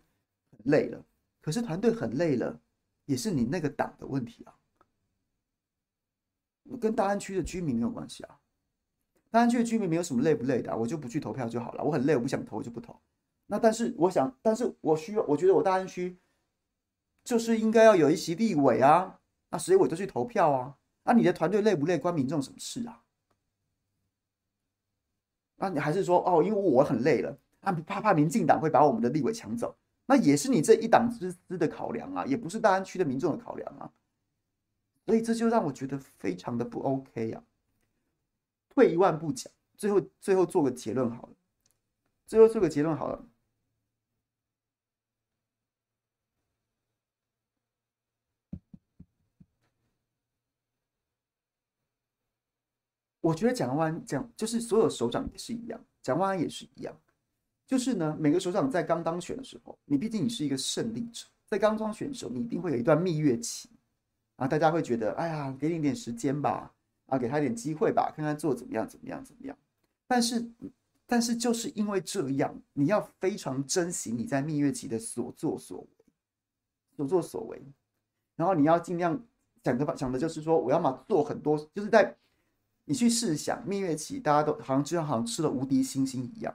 [0.50, 1.05] 很累了，
[1.40, 2.61] 可是团队很累了，
[3.07, 4.55] 也是你那个党的问题啊，
[6.81, 8.40] 跟大安区的居民没有关系啊，
[9.31, 13.00] 大安区的居民没有什么累不累的，我就不去投票就好了，我很累，我不想投就不投。
[13.46, 16.18] 那但是我想，但是我需要，我觉得我大安区。
[17.24, 20.76] 就是应该要有一席立委啊，那所以我就去投票啊。
[21.04, 23.02] 那你的团队累不累，关民众什么事啊？
[25.56, 33.90] 那你还是说哦，因为我很累了，啊，怕怕民进党会把我们的立委抢走，那也是你这一党之私的考量啊，也不是大安区的民众的考量啊。
[35.06, 37.42] 所以这就让我觉得非常的不 OK 啊。
[38.68, 41.35] 退一万步讲，最后最后做个结论好了，
[42.26, 43.24] 最后做个结论好了。
[53.20, 56.96] 我觉得蒋万安讲，就是所有首长也是一样，蒋万安也是一样，
[57.66, 63.68] 就是呢，每个首长在刚当选的时候，你毕竟你是一个胜利者，在刚当选的时候，你一定会有一段蜜月期，
[64.37, 66.72] 啊，大家会觉得，哎呀，给你点时间吧，
[67.06, 69.56] 啊，给他一点机会吧，看看做怎么样，怎么样，怎么样。
[70.06, 70.50] 但是，
[71.06, 75.87] 但是就是因为这样，你要非常珍惜你在蜜月期的所作所为，
[76.96, 77.62] 所作所为，
[78.35, 79.22] 然后你要尽量
[79.62, 82.16] 想的想的就是说，我要嘛做很多，就是在
[82.90, 86.53] 你去试想蜜月期，大家都好像就像好像吃了无敌星星一样。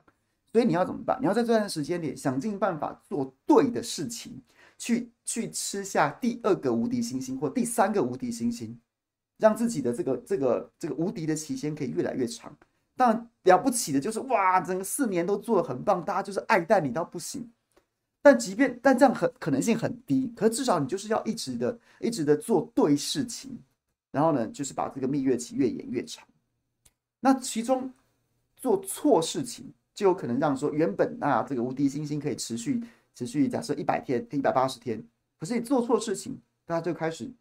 [0.52, 1.18] 所以你要怎么办？
[1.22, 4.42] 你要在这段时间里想尽办法做对的事情，
[4.78, 8.78] 去去吃下第二个无敌星星或第三个无敌星星，
[9.38, 12.54] 让自己的这个这个这个无敌的期限可以越来越长。
[12.98, 17.50] 当然了不起的就是哇，整个四年都做的很棒，大家就是爱戴你到不行。
[18.22, 23.58] 但即便但这样很可能性很低，可至少你就是要一直的一直的做对事情，
[24.16, 26.26] 然后呢，就是把这个蜜月期越延越长。
[27.20, 27.94] 那其中
[28.56, 29.74] 做错事情。
[29.96, 35.02] 就有可能让说原本啊这个无敌星星可以持续持续，假设一百天、一百八十天，
[35.40, 37.32] 可是你做错事情，大家就开始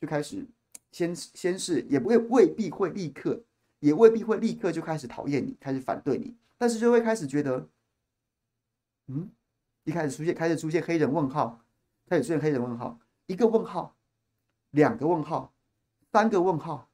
[0.00, 0.46] 就开始
[0.92, 3.42] 先先是也不会未必会立刻，
[3.80, 7.68] 也未必会立刻就开始讨厌你，开始反对你，但是就会开始觉得，
[9.08, 9.28] 嗯，
[9.82, 11.64] 一开始出现开始出现黑人问号，
[12.06, 13.96] 开始出现黑人问号，一个问号，
[14.70, 15.52] 两个问号，
[16.14, 16.88] 三个问号，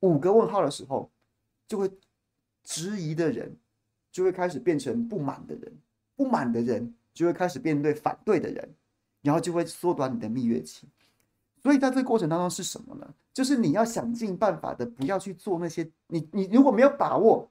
[0.00, 1.10] 五个问号的时候，
[1.66, 1.90] 就会
[2.62, 3.56] 质疑的人。
[4.12, 5.70] 就会开始变成不满的人，
[6.16, 8.66] 不满的人就会开始面对反对的人，
[9.20, 10.88] 然后就会缩短你的蜜月期。
[11.62, 13.06] 所以在这个过程当中是什么呢？
[13.34, 17.46] 就是你要想尽办法的不要去做那些你你如果没有把握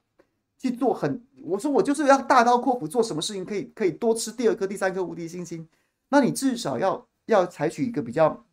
[0.57, 5.69] 去做很，我说我就是要大刀阔斧做什么事情可以可以多吃第二颗第三颗无敌星星，
[6.09, 8.43] 那你至少要要采取一个比较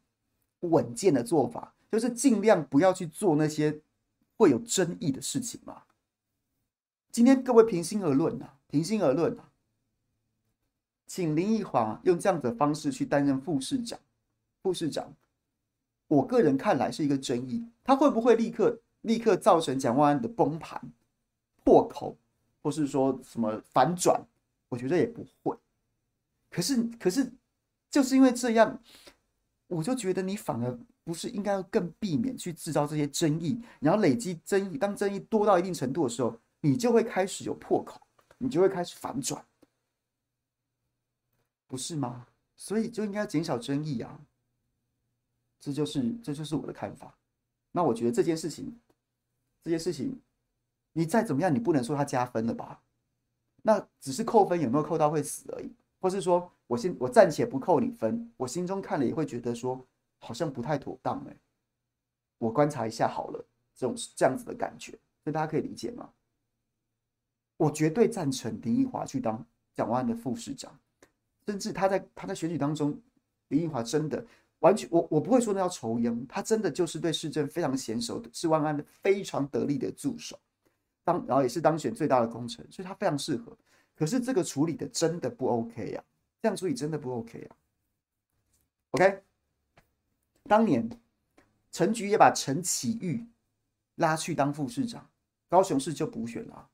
[0.61, 3.83] 稳健的做法，就是尽量不要去做那些
[4.39, 5.83] 会有争议的事情嘛。
[7.11, 9.53] 今天各位平心而论啊，平心而论啊，
[11.07, 14.01] 请林奕华用这样子的方式去担任副市长，
[14.63, 15.15] 副市长，
[16.09, 20.81] 我个人看来是一个争议，他会不会立刻立刻造成蒋万安的崩盘、
[21.63, 22.17] 破口，
[22.63, 24.19] 或是说什么反转？
[24.71, 25.55] 我觉得也不会。
[26.49, 27.31] 可是，可是
[27.91, 28.81] 就是因为这样，
[29.67, 36.37] 我就觉得你反而不是应该要更避免去制造这些争议，然后累积争议，当争议多到一定程度的时候。
[36.65, 38.01] 你就会开始有破口，
[38.39, 39.45] 你就会开始反转，
[41.67, 42.29] 不是吗？
[42.55, 44.21] 所以就应该减少争议啊，
[45.59, 47.19] 这就是这就是我的看法。
[47.73, 48.79] 那我觉得这件事情，
[49.61, 50.21] 这件事情，
[50.93, 52.81] 你再怎么样，你不能说他加分了吧？
[53.63, 55.69] 那只是扣分，有没有扣到会死而已，
[56.01, 59.85] 或是说我先我暂且不扣你分，我心中看了也会觉得说
[60.25, 61.37] 好像不太妥当哎，
[62.39, 64.93] 我观察一下好了，这种这样子的感觉，
[65.25, 66.09] 所以大家可以理解吗？
[67.57, 70.79] 我绝对赞成林奕华去当蒋万安的副市长，
[71.47, 72.97] 甚至他在他在选举当中，
[73.49, 74.25] 林奕华真的
[74.61, 80.39] 完全我我不会说那叫酬庸，他真的就是对市政非常娴熟的，是万安的非常得力的助手，
[81.05, 83.57] 当然后也是当选最大的功臣，所以他非常适合。
[83.95, 86.05] 可是这个处理的真的不 OK 呀，
[86.41, 87.57] 这样处理真的不 OK 呀。
[88.91, 89.23] OK，
[90.45, 90.89] 当年
[91.71, 93.27] 陈菊也把陈启玉
[93.97, 95.09] 拉去当副市长，
[95.49, 96.69] 高雄市就补选了。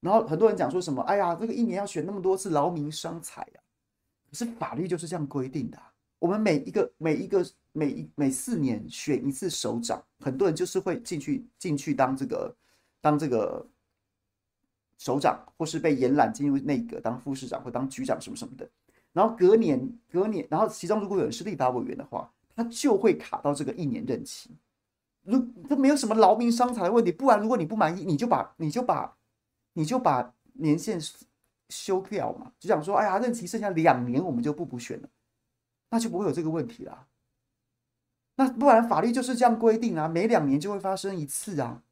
[0.00, 3.60] 然后很多人讲说什么，哎呀，这个一年要选那么多次，劳民伤财呀。
[4.28, 5.80] 可是法律就是这样规定的。
[6.18, 12.56] 我们每一个、每一个、每一每四年选一次首长，很多人就是会进去进去当这个
[13.00, 13.64] 当这个
[14.98, 18.68] 首长，或是被延揽进入内阁当副市长或当局长什么什么的。
[19.12, 24.50] 然后隔年隔年，然后其中如果有人是立法委员的话，他就会卡到这个一年任期。
[25.22, 25.38] 如
[25.68, 29.14] 这没有什么劳民伤财的问题，不然如果你不满意，你就把你就把。
[29.78, 30.98] 你就把年限
[31.68, 35.08] 修掉嘛，就想说，哎呀，任期剩下两年，我们就不补选了，
[35.90, 37.06] 那就不会有这个问题啦。
[38.36, 41.82] 那不然法律就是这样规定啊，每两年就会发生一次啊。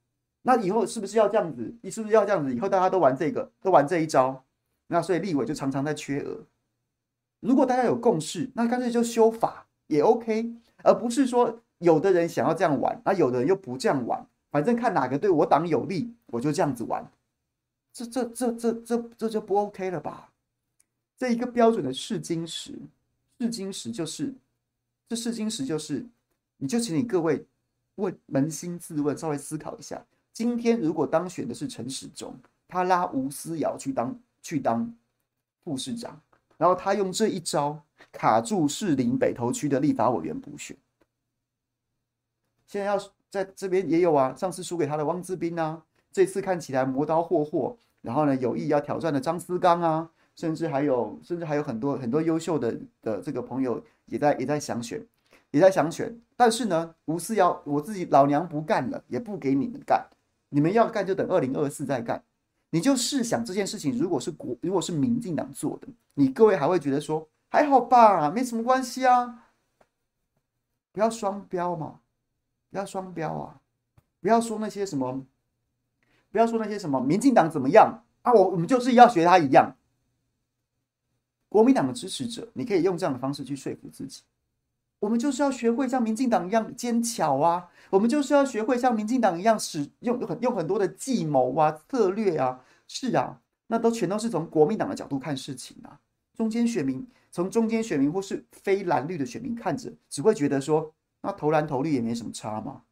[0.46, 1.76] 那以后是不是要这样子？
[1.82, 2.54] 你是不是要这样子？
[2.54, 4.42] 以后大家都玩这个，都玩这一招。
[4.86, 6.46] 那所以立委就常常在缺额。
[7.40, 17.10] 如果大家有共识，那干脆就修法也 OK，而不是说有的人想要这样玩，那有的人又不这样玩，反正看哪个对我党有利，我就这样子玩。
[17.92, 20.32] 这这这这这这就不 OK 了吧？
[21.16, 22.76] 这一个标准的试金石，
[23.38, 24.34] 试金石就是，
[25.08, 26.04] 这试金石就是，
[26.56, 27.46] 你就请你各位
[27.94, 32.34] 问扪心自问，稍微思考一下，今天如果当选的是陈时中，
[32.66, 34.92] 他拉吴思瑶去当去当
[35.62, 36.20] 副市长，
[36.56, 37.82] 然后他用这一招
[38.12, 40.76] 卡住士林北投区的立法委员补选，
[42.66, 42.98] 现在要
[43.28, 45.82] 在这边也有啊，上次输给他的汪志斌啊。
[46.12, 55.04] 这次看起来磨刀霍霍，然后呢，有意要挑战的张思刚啊，甚至还有，甚至还有很多很多优秀的的这个朋友也在也在想选，
[55.50, 60.06] 也在想选，但是呢，吴思瑶我自己老娘不干了，也不给你们干，
[60.50, 62.22] 你们要干就等二零二四再干。
[62.74, 69.52] 你就试想这件事情，如果是国，如果是民进党做的，你各位还会觉得说还好吧，没什么关系啊，
[70.90, 72.00] 不要双标嘛，
[72.72, 73.60] 不要双标啊，
[74.20, 75.24] 不要说那些什么，
[76.32, 79.76] 不要说那些什么民进党怎么样啊，我我们就是要学他一样。
[81.48, 84.24] 国民党的支持者，你可以用这样的方式去说服自己。
[85.00, 87.68] 我们就是要学会像民进党一样奸巧啊！
[87.90, 92.64] 我们就是要学会像民进党一样使用很用很多的计谋啊、策略啊。
[92.86, 96.00] 是啊，那都全都是从国民党的角度看事情啊。
[96.34, 102.82] 中间选民从中间选民或是非蓝绿的选民看着，只会觉得说，那投蓝投绿也没什么差嘛。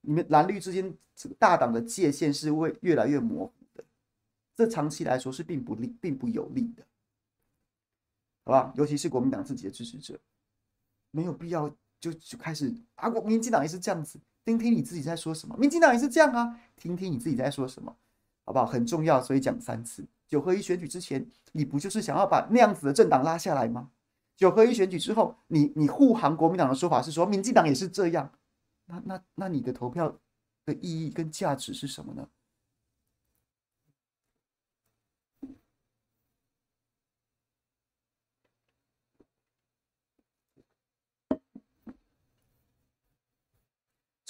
[0.00, 3.84] 你们蓝绿之间这个大党的界限是会越来越模糊的，
[4.56, 6.84] 这长期来说是并不利、并不有利的。
[8.44, 10.18] 好吧，尤其是国民党自己的支持者，
[11.12, 13.08] 没有必要就就开始啊！
[13.08, 15.56] 国民进党也是这样子，听听你自己在说什么。
[15.56, 17.94] 民进党也是这样啊，听听你自己在说什么，
[18.44, 18.66] 好不好？
[18.66, 20.04] 很重要，所以讲三次。
[20.26, 23.90] 九合一选举之前，你不就是想要把那样子的政党拉下来吗？
[24.36, 28.32] 九合一选举之后，你你护航国民党的说法是说，民进党也是这样，
[28.86, 30.18] 那那那你的投票
[30.64, 32.26] 的意义跟价值是什么呢？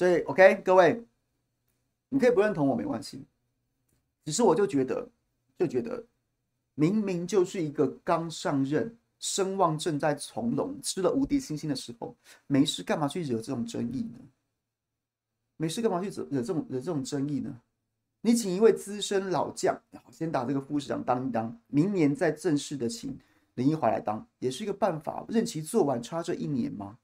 [0.02, 1.00] 所以，OK，各位，
[2.08, 3.24] 你可以不认同我没关系，
[4.24, 5.08] 只是我就觉得，
[5.56, 6.04] 就觉得，
[6.74, 12.16] 明明就是一个刚上任、声望正在从容、吃了无敌星星的时候，
[12.48, 14.18] 没事干嘛去惹这种争议呢？
[15.56, 17.60] 没事干嘛去惹惹这种惹这种争议呢？
[18.22, 19.80] 你请一位资深老将，
[20.10, 23.16] 先打这个副市长当一当，明年再正式的请
[23.54, 25.24] 林奕华来当，也是一个办法。
[25.28, 26.98] 任期做完差这一年吗？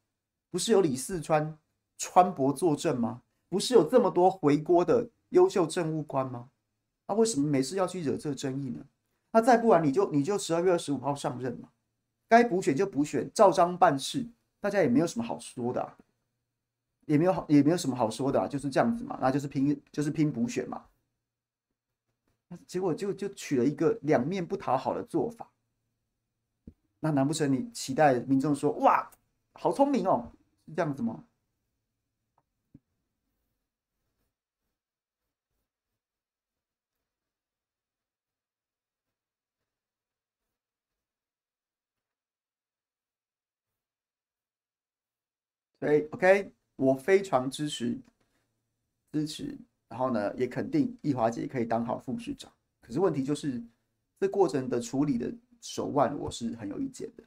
[0.50, 1.56] 不是有李四川？
[1.98, 3.20] 川博坐镇吗？
[3.50, 6.48] 不是有这么多回锅的优秀政务官吗？
[7.06, 8.84] 那、为什么没事要去惹这个争议呢？
[9.32, 11.68] 那再不然你就你就十二月二十五号上任嘛，
[12.28, 14.26] 该补选就补选，照章办事，
[14.60, 15.96] 大家也没有什么好说的、啊，
[17.06, 20.84] 也没有好也没有什么好说的、啊，就是这样子嘛，那就是拼就是拼补选嘛。
[22.66, 25.50] 结果就就取了一个两面不讨好的做法，
[27.00, 29.10] 那难不成你期待民众说哇，
[29.52, 30.32] 好聪明哦，
[30.66, 31.24] 是这样子吗？
[45.80, 47.98] 所以，OK，我非常支持
[49.12, 49.56] 支持，
[49.88, 52.52] 然后呢，也肯定易华姐可以当好副市长。
[52.80, 53.62] 可是问题就是，
[54.18, 57.22] 这过程的处理的手腕，我是很有意见的。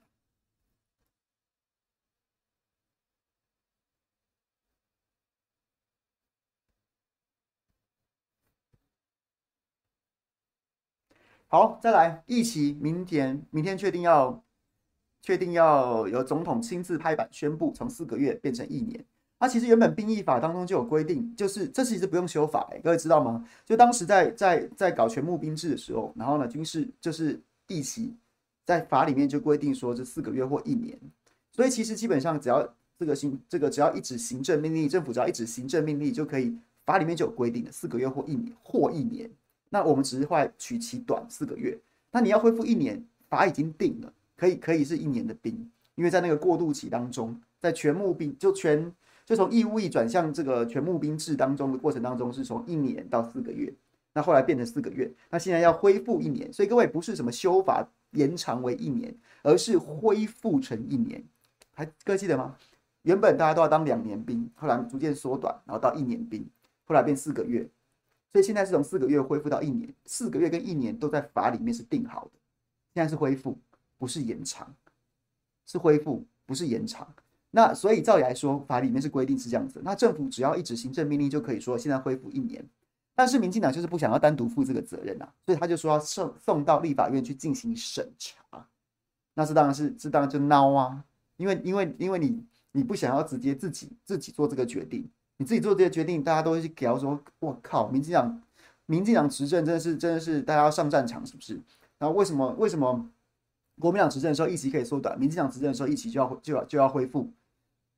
[11.47, 14.43] 好，再来，一起，明天，明天确定要。
[15.21, 19.03] 确定要由总统亲自拍板宣布，从四个月变成一年。
[19.39, 23.43] 那、啊、其实原本兵役法当中就有规定，就是这其实不用修法哎，各位知道吗？
[23.65, 28.13] 就当时在在在搞全募兵制的时候，然后呢，军事就是役期
[28.65, 30.95] 在法里面就规定说这四个月或一年。
[31.51, 32.67] 所以其实基本上只要
[32.99, 36.55] 这个行这个只要一纸行政命令，政府只要一纸行政命令就可以，
[36.85, 39.27] 法里面就有规定的四个月或一年或一年。
[39.69, 41.75] 那我们只是会取其短四个月。
[42.11, 44.13] 那你要恢复一年，法已经定了。
[44.41, 48.91] 可以可以是一年的兵，因为在那个过渡期当中，在全募兵就全
[49.23, 53.71] 就从义务役转向这个全募兵制当中的过程当中，是从一年到四个月，
[54.13, 61.23] 那后来变成四个月，那现在要恢复一年，所以各位不是什么修法延长为一年，而是恢复成一年，
[61.75, 62.55] 还各位记得吗？
[63.03, 66.43] 原本大家都要当两年兵，后来逐渐缩短，然后到一年兵，
[66.85, 67.69] 后来变四个月，
[68.33, 72.31] 所以现在是从四个月恢复到一年，四个月跟一年都在法里面是定好的，
[72.95, 73.55] 现在是恢复。
[74.01, 74.73] 不是延长，
[75.67, 77.07] 是恢复，不是延长。
[77.51, 79.79] 那所以照理来说，法里面是规定是这样子。
[79.83, 82.65] 那政府只要一纸行政命令就可以说现在恢复一年。
[83.13, 88.65] 但是民进党就是不想要单独负这个责任啊，所以他就说要送送到立法院去进行审查。
[89.35, 91.05] 那这当然是这当然就孬啊，
[91.37, 98.41] 因为因为因为你你不想要直接自己自己做这个决定，你自己做这个决定，大家都会去给他说，我靠，民进党
[98.87, 101.61] 民进党执政真的是真的是大家要上战场是不是？
[101.99, 103.07] 然后为什么为什么？
[103.81, 107.29] 国民党执政的时候，役期可以缩短；民进党执政的时候，役期就要就要就要恢复。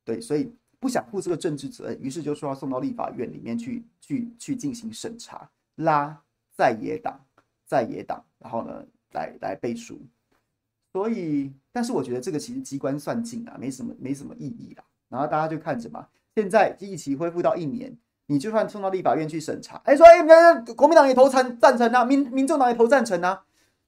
[0.03, 6.19] 对，所以不想负这个政治责任，于是就说要送到立法院里面去去去进行审查，拉
[6.57, 7.19] 在野党
[7.65, 10.01] 在野党，然后呢来来背书。
[10.91, 14.83] 所以，但是我觉得这个其实机关算尽啊，没什么没什么意义啦。
[15.09, 16.07] 然后大家就看着嘛。
[16.35, 17.95] 现在一起恢复到一年，
[18.27, 23.43] 你就算送到立法院去审查，哎，说哎，国民党也投赞赞成啊，民民众党也投赞成啊，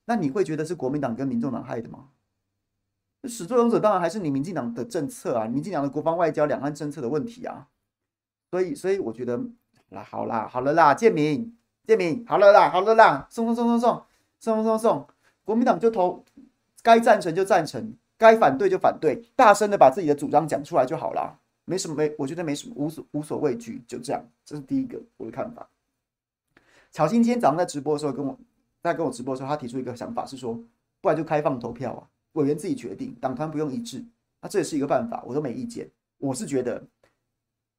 [0.05, 2.09] 那你会觉得是国民党跟民众党害的吗？
[3.27, 7.67] 始作俑者当然还是你民进党的政策啊，民进党的国防外交、两岸政策的问题啊。
[8.51, 9.37] 所以，所以我觉得，
[9.89, 14.05] 啦，好啦，好了啦，建明，建明，好了啦，好了啦，送送送送送
[14.39, 15.07] 送送送送，
[15.43, 16.23] 国民党就投，
[16.83, 25.67] 该赞成就赞成，该反对就反对，大声的把自己的主张讲出来就好了，没什么，没，我觉得没什么，无所无所畏惧，就这样，这是第一个我的看法。
[26.91, 28.37] 巧心今天早上在直播的时候跟我，
[28.85, 30.53] 在跟我直播的时候，他提出一个想法是说，
[31.01, 32.07] 不然就开放投票啊。
[32.33, 34.03] 委员自己决定，党团不用一致，
[34.41, 35.89] 那这也是一个办法，我都没意见。
[36.17, 36.83] 我是觉得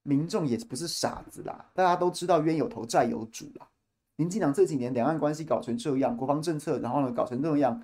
[0.02, 3.66] 民众也不是傻子啦，大家都知道冤有头债有主啦。
[4.16, 7.82] 民进党这几年两岸关系搞成这样，国防政策然后呢搞成这样，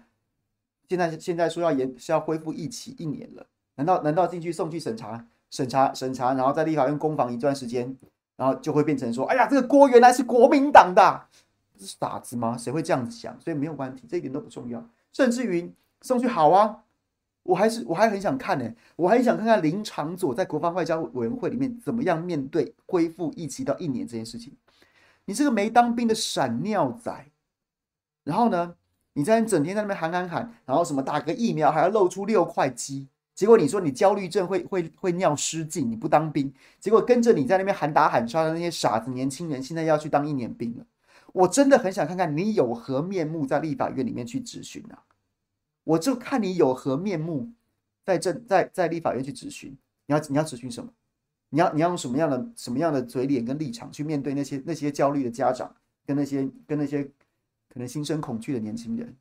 [0.89, 7.95] 现在现在说要延是要恢复一期一年了，难道难道进去送去审查审查审查，然后在立法院攻防一段时间，
[8.37, 11.27] 然后就会变成说，哎呀，这个锅原来是国民党的，
[11.83, 12.57] 是傻子吗？
[12.57, 13.39] 谁会这样子想？
[13.41, 15.73] 所以没有关系，这一点都不重要，甚至于。
[16.05, 16.83] 送去好啊，
[17.45, 24.53] 我还是我还很想看呢、我还想看看林长佐在国防外交委员会里面怎么样面对恢复一级到一年这件事情。
[25.27, 27.25] 你这个没当兵的闪尿仔，
[28.25, 28.75] 然后呢，
[29.13, 40.85] 你在整天在那边喊喊喊，然后什么打个疫苗还要露出六块肌，结果你说你焦虑症会会会尿失禁，你不当兵，结果跟着你在那边喊打喊杀的那些傻子年轻人，现在要去当一年兵了。
[41.33, 45.03] 我真的很想看看你有何面目在立法院里面去质询啊！
[45.85, 47.51] 我就看你有何面目，
[48.05, 49.77] 在政在在立法院去质询，
[50.07, 50.91] 你要你要质询什么？
[51.49, 55.75] 你要你要用什么样的什么样的嘴脸跟立场去面对那些那些焦虑的家长，
[56.07, 57.05] 跟那些跟那些
[57.69, 59.15] 可能心生恐惧的年轻人？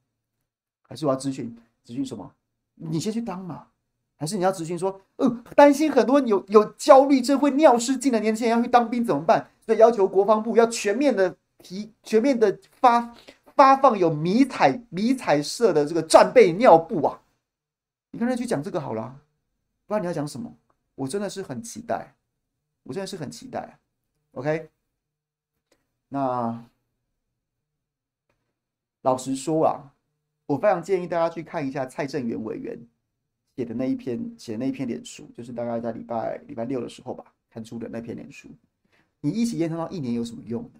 [0.82, 2.32] 还是我要质询质询什么？
[2.76, 3.68] 你先去当嘛？
[4.16, 9.50] 还是你要质询说，嗯，担心很多有有焦虑症会尿失禁的年轻人要去当兵怎么办？
[9.66, 13.16] 所以要求国防部要全面的提全面的发。
[13.54, 17.22] 发放有迷彩迷彩色的这个战备尿布啊！
[18.10, 19.22] 你刚才去讲这个好了，
[19.86, 20.52] 不然你要讲什么？
[20.96, 22.16] 我真的是很期待，
[22.82, 23.78] 我真的是很期待。
[24.32, 24.70] OK，
[26.08, 26.66] 那
[29.02, 29.94] 老实说啊，
[30.48, 32.80] 我非常建议大家去看一下蔡正元委员
[33.58, 38.50] 写的那一篇写的那一篇脸书，就是大概在礼拜礼拜六的时候吧，看出的那篇脸书。
[39.20, 40.80] 你一起延长到一年有什么用呢？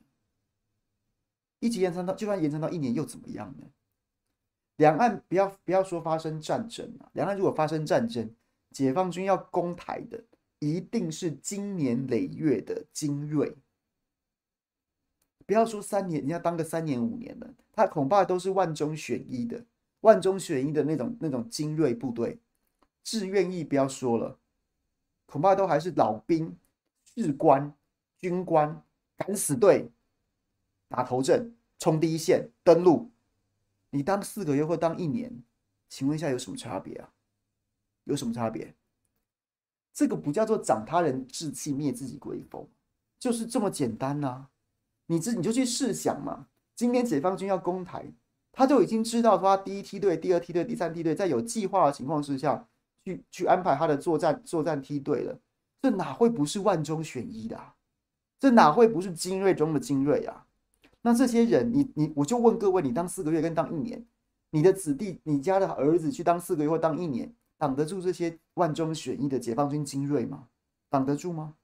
[1.62, 3.68] 一直延长到，就算延长到一年又怎么样呢？
[4.78, 8.34] 两岸不要不要说发生战争啊，两岸如果发生战争，
[8.72, 10.24] 解放军要攻台的
[10.58, 13.56] 一定是经年累月的精锐。
[15.46, 19.64] 不要说三年，人家当个三年五年的，他恐怕都是万中选一的，
[20.00, 22.40] 万中选一的那种那种精锐部队。
[23.04, 24.40] 志愿役不要说了，
[25.28, 26.58] 恐怕都还是老兵、
[27.04, 27.72] 士官、
[28.18, 28.82] 军官、
[29.16, 29.92] 敢死队。
[30.92, 33.10] 打头阵，冲第一线，登陆。
[33.92, 35.42] 你当四个月或当一年，
[35.88, 37.14] 请问一下有什么差别啊？
[38.04, 38.76] 有什么差别？
[39.94, 42.68] 这个不叫做长他人志气，灭自己威风，
[43.18, 44.50] 就是这么简单呐、啊。
[45.06, 48.12] 你自你就去试想嘛，今天解放军要攻台，
[48.52, 52.68] 他就已经知道说他第一梯队、第二梯队、第三梯队在有计划的情况之下
[53.06, 55.40] 去去安排他的作战作战梯队了。
[55.82, 57.76] 这哪会不是万中选一的、啊？
[58.40, 60.48] 这哪会不是精锐中的精锐啊？
[61.04, 64.06] 那这些人，你你我就问各位，你当四个月跟当一年，
[64.52, 70.50] 你的子弟、你家的儿子去当四个月或当一年，挡得住这些万中选一的解放军精锐吗？
[70.90, 71.56] 挡得住吗？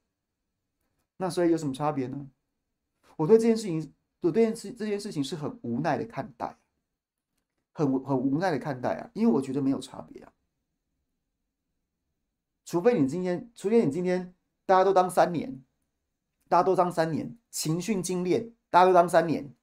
[1.17, 2.27] 那所以有什么差别呢？
[3.15, 6.57] 我对这件事情，我对这件事这件事情是很无奈的看待，
[7.73, 10.33] 很很无奈的看待啊，因为我觉得没有差别啊，
[12.65, 14.33] 除非你今天，除非你今天
[14.65, 15.63] 大家都当三年，
[16.49, 18.51] 大家都当三年，勤训精练。
[18.69, 19.53] 大家都当三年，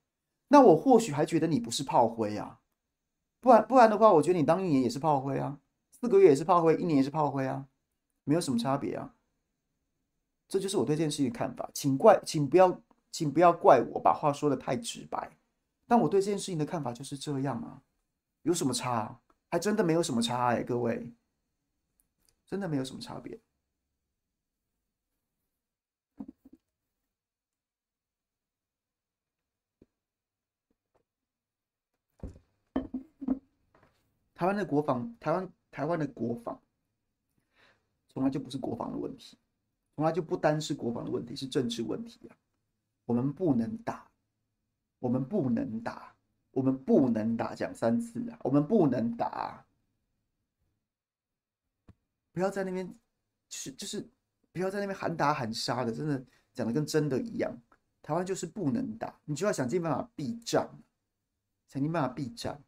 [0.49, 2.61] 那我或许还觉得你不是炮灰啊，
[3.41, 5.59] 不然不然的话，我觉得你当一年也是炮灰啊，
[5.91, 7.67] 四个月也是炮灰，一年也是炮灰啊，
[8.25, 9.15] 没有什么差别啊。
[10.47, 15.37] 这就是我对这件事情的看法，请怪，请不要，请不要怪我把话说的太直白，
[15.87, 17.83] 但我对这件事情的看法就是这样啊，
[18.43, 19.21] 有什么差？
[19.51, 21.13] 还真的没有什么差哎，各位，
[22.47, 23.41] 真的没有什么差别。
[34.35, 36.61] 台湾的国防，台湾台湾的国防，
[38.09, 39.39] 从来就不是国防的问题，
[39.95, 42.37] 从来就不单是国防的问题，是政治问题啊！
[43.05, 44.11] 我们不能打，
[44.99, 46.15] 我们不能打，
[46.51, 48.39] 我们不能打，讲三次啊！
[48.43, 49.65] 我们不能打，
[52.33, 52.87] 不要在那边，
[53.49, 54.05] 就是就是
[54.53, 57.57] 不要在那边喊打喊杀的，真的讲的跟真的一样。
[58.03, 60.69] 台湾就是不能打，你就要想尽办法避战，
[61.69, 62.63] 想尽办法避战。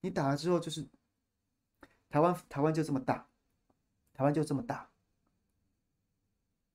[0.00, 0.84] 你打了之后，就是
[2.10, 3.26] 台湾，台湾就这么大，
[4.12, 4.90] 台湾就这么大。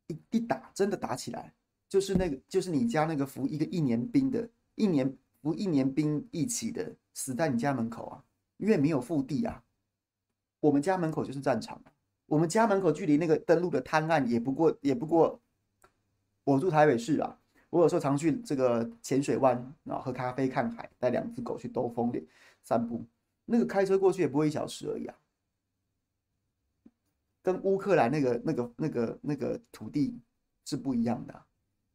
[0.07, 1.53] 一一打，真的打起来，
[1.89, 8.23] 就是那个，就是你家那个服一个一年兵的，一年服一年兵一起的，死在你家门口啊，
[8.57, 9.63] 因为没有腹地啊。
[10.61, 11.81] 我们家门口就是战场，
[12.27, 15.41] 我们家门口距离那个登陆的滩岸也不过，也不过，
[16.43, 17.39] 我住台北市啊。
[17.71, 22.23] 我有时候常去这个浅水湾，然后喝咖啡、看海，带两只狗去兜风的
[22.63, 23.03] 散步。
[23.45, 25.15] 那个开车过去也不会一小时而已啊，
[27.45, 30.19] 跟乌克兰那个、那个、那个、那个土地
[30.65, 31.45] 是不一样的。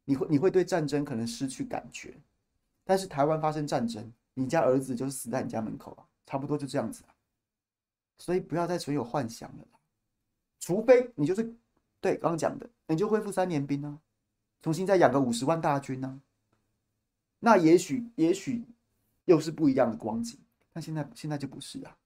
[0.04, 2.16] 你会你会对战争可能失去感觉，
[2.84, 7.10] 但是台湾发生战争，你家儿子就是死在你家门口啊，差不多就这样子啊。
[8.16, 9.66] 所以不要再存有幻想了，
[10.60, 11.42] 除非你就是
[12.00, 13.98] 对刚刚讲的，你就恢复三年兵啊。
[14.62, 16.20] 重新再养个五十万大军、啊？
[17.40, 18.64] 那也许也许
[19.24, 20.38] 又是不一样的光景。
[20.72, 21.96] 但现在现在就不是啊，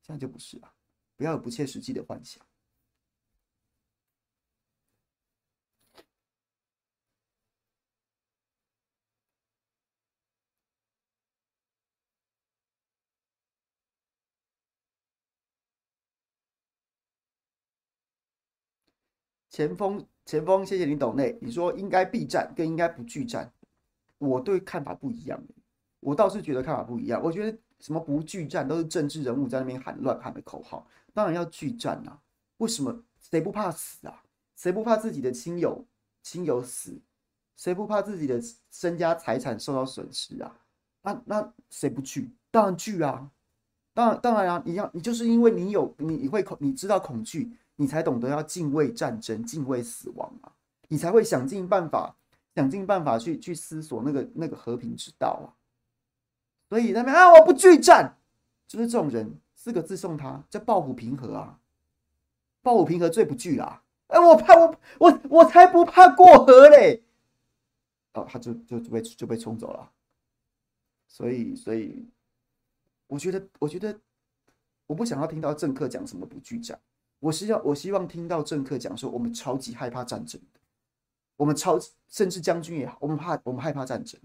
[0.00, 0.72] 现在就不是啊！
[1.16, 2.44] 不要有不切实际的幻想。
[19.50, 20.06] 前锋。
[20.26, 21.38] 前锋，谢谢你抖内。
[21.40, 23.48] 你说应该避战，跟应该不拒战，
[24.18, 25.40] 我对看法不一样。
[26.00, 27.22] 我倒是觉得看法不一样。
[27.22, 30.84] 我觉得什么不拒战都是政治人物在那边喊乱喊的口号。
[31.16, 32.20] 当然要拒战啊！
[32.58, 33.02] 为什么？
[33.18, 34.22] 谁不怕死啊？
[34.54, 35.86] 谁不怕自己的亲友
[36.22, 37.00] 亲友死？
[37.56, 38.38] 谁不怕自己的
[38.70, 40.54] 身家财产受到损失啊？
[41.00, 42.30] 那那谁不惧？
[42.50, 43.30] 当然惧啊！
[43.94, 44.62] 当然当然啊！
[44.66, 47.56] 你要你就是因为你有你你会恐你知道恐惧。
[47.78, 50.52] 你才懂得要敬畏战争，敬畏死亡啊！
[50.88, 52.16] 你才会想尽办法，
[52.54, 55.52] 想尽办法去去思索那个那个和平之道啊！
[56.70, 58.16] 所以他们啊，我不惧战，
[58.66, 61.58] 就是这种人，四个字送他叫抱虎平和啊！
[62.62, 63.82] 抱虎平和最不惧啦！
[64.06, 67.02] 哎，我怕我我我才不怕过河嘞！
[68.12, 69.90] 哦，他就就就被就被冲走了。
[71.08, 72.08] 所以所以，
[73.08, 73.98] 我觉得我觉得
[74.86, 76.80] 我不想要听到政客讲什么不惧战。
[77.18, 80.40] 我是要，我希望听到政客讲说，我们超级害怕战争，
[81.34, 84.20] 我们超甚至将军也好，我们怕，我们害怕战争，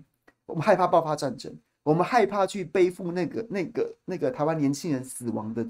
[0.45, 5.65] 我们害怕爆发战争，我们害怕去背负那个、那个、那个台湾年轻人死亡的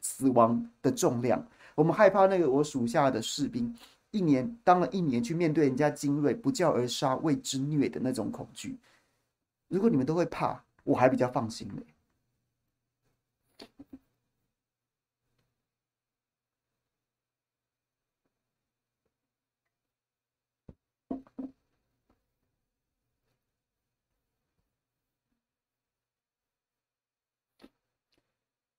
[0.00, 3.74] 死亡的重量，我们害怕那个我属下的士兵
[4.10, 8.78] 一年当了一年去面对人家精锐不教而杀为之虐的那种恐惧。
[9.68, 11.82] 如果你们都会怕，我还比较放心嘞。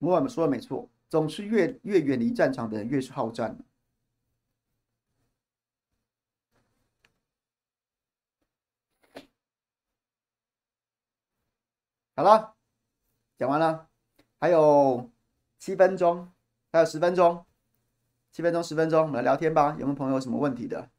[0.09, 3.57] 我们说的没错，总是越越远离战场的人越是好战。
[12.15, 12.55] 好了，
[13.37, 13.87] 讲完了，
[14.39, 15.09] 还有
[15.59, 16.31] 七分钟，
[16.71, 17.45] 还有十分钟，
[18.31, 19.75] 七分钟十分钟，我们来聊天吧。
[19.79, 20.89] 有没有朋友有什么问题的？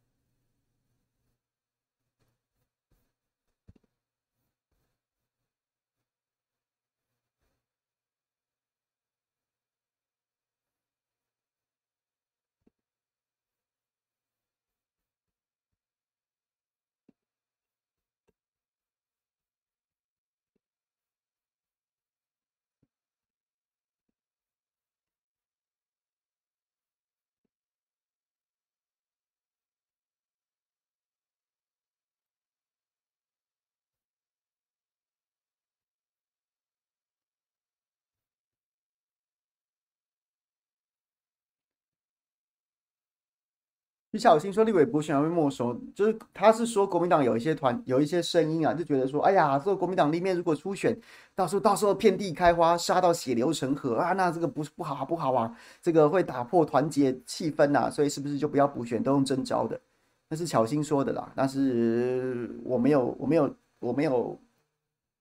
[44.12, 50.94] 李小新说立委补选会没收，就是他是说国民党有一些团有一些声音啊，就觉得说，哎呀，这个国民党里面如果初选，
[51.34, 59.80] 到时候到时候遍地开花，杀到血流成河啊，那这个不是不好不好啊，这个会打破团结气氛呐，所以是不是就不要补选，都用征召的？
[60.28, 64.38] 那是巧心说的啦，但是我没有我没有我没有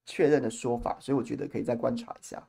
[0.06, 2.46] 确认的说法，所以我觉得可以再观察一下。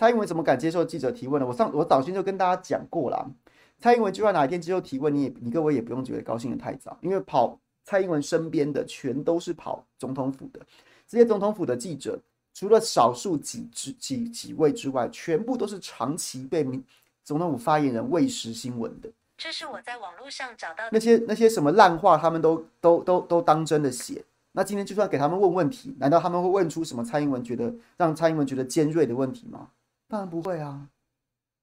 [0.00, 1.46] 蔡英文怎么敢接受记者提问呢？
[1.46, 3.30] 我上我早先就跟大家讲过了，
[3.78, 10.60] 蔡英文就算哪一天接受提问，你也你各位也不用觉得高兴得太早，因为跑蔡英文身边的全都是跑总统府的，
[11.06, 12.18] 这些总统府的记者，
[12.54, 16.82] 除了少数几几几几位之外，全部都是长期被民
[17.22, 19.10] 总统府发言人喂食新闻的。
[19.36, 24.24] 这是我在网络上找到的那些那些什么烂话，他们都都都都当真的写。
[24.52, 29.68] 那今天就算给他们问问题，难道他们会问出什么蔡英文觉得让蔡英文觉得尖锐的问题吗？
[30.10, 30.90] 当然不会啊，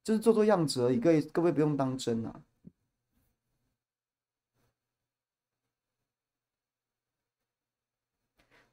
[0.06, 1.02] 就是做做样子而已。
[1.02, 2.41] 各位各位不用当真啊。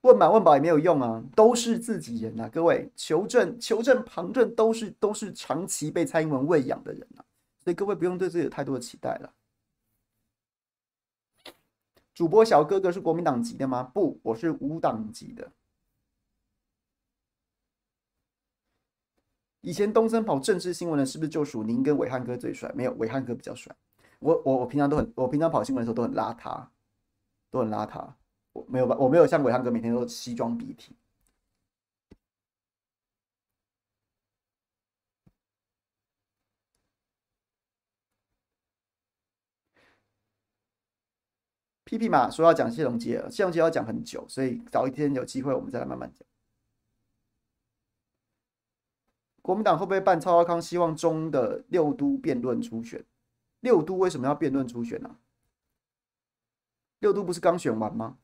[0.03, 2.49] 问满问饱也没有用啊，都是自己人啊。
[2.49, 7.25] 各位求证求证旁证都是都是长期被蔡英文喂养的人啊，
[7.59, 9.35] 所以各位不用对自己有太多的期待了。
[12.15, 13.83] 主播小哥哥是国民党籍的吗？
[13.83, 15.51] 不，我是无党籍的。
[19.65, 22.71] 以前东森跑政治新闻的，是不是就属您跟伟汉哥最帅？
[22.75, 23.75] 没有，伟汉哥比较帅。
[24.19, 26.67] 我我我平常都很，我平常跑新闻的时候都很邋遢，
[27.51, 28.13] 都很邋遢。
[28.53, 28.95] 我没有吧？
[28.99, 30.95] 我没有像伟汉哥每天都西装笔挺。
[41.85, 46.27] 屁屁嘛，说要讲谢龙杰，谢龙杰要讲很久，所以早一天有机会我们再来慢慢讲。
[49.45, 53.05] 国民党会不会办蔡少康希望中的六都辩论初选？
[53.61, 55.21] 六都为什么要辩论初选呢、啊？
[57.01, 58.17] 六都不是刚选完吗？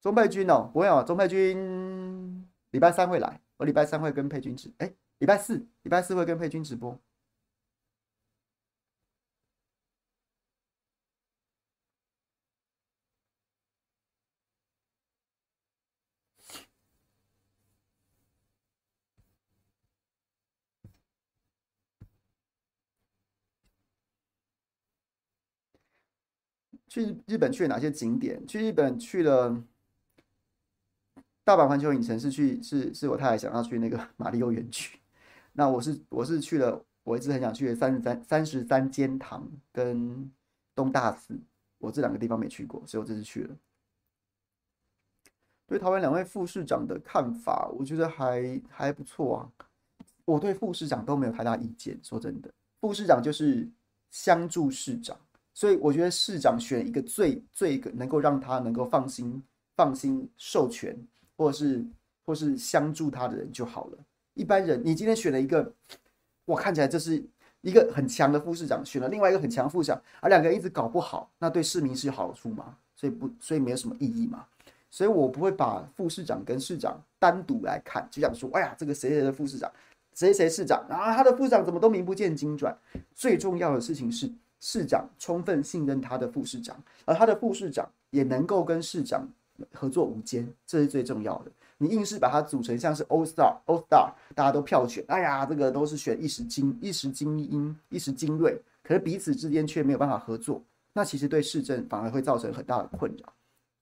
[0.00, 7.00] 钟佩君哦，不会啊，钟佩君礼拜三会来，我礼拜三会跟佩君直，哎，礼拜四，礼拜四会跟佩君直播。
[26.96, 28.46] 去日本去了哪些景点？
[28.46, 29.62] 去日本去了。
[31.44, 34.98] 大阪环球影城是去是是我太太想要去那个 马里奥园区，
[35.52, 40.32] 那我是我是去了，我一直很想去的三十三三十三间堂跟
[40.74, 41.38] 东大寺，
[41.78, 43.54] 我这两个地方没去过，所以我这次去了。
[45.66, 49.52] 对台湾两位副市长的看法，我觉得还还不错啊。
[50.24, 53.68] 我对副市长都没有太大意见，说真的，副市长就是
[54.10, 55.16] 相助市长，
[55.56, 59.42] 所以我觉得市长选一个最最能够让他能够放心
[59.74, 60.96] 放心授权。
[61.38, 61.84] 或者是
[62.24, 63.98] 或是相助他的人就好了。
[64.32, 65.70] 一般人，你今天选了一个，
[66.46, 67.22] 我看起来这是
[67.60, 72.74] 一个很强的副市长，选了另外一个很强副市长，而两个人一直搞不好，那对市民是有好处吗？
[72.94, 74.46] 所以不，所以没有什么意义嘛。
[74.90, 79.70] 所以我不会把副市长跟市长单独来看，就想说，哎呀，这个谁谁的副市长，
[80.14, 82.74] 谁谁市长啊，他的副市长怎么都名不见经传。
[83.14, 89.28] 最重要的事情是，市长充分信任他的副市长，而他的副市长也能够跟市长。
[89.72, 91.50] 合作无间，这是最重要的。
[91.78, 103.32] 你硬是把它组成像是 All Star、All Star，大家都票选，哎呀，这个都是选一时精、一时精英、一时精锐，可是彼此之间却没有办法合作，那其实对市政反而会造成很大的困扰。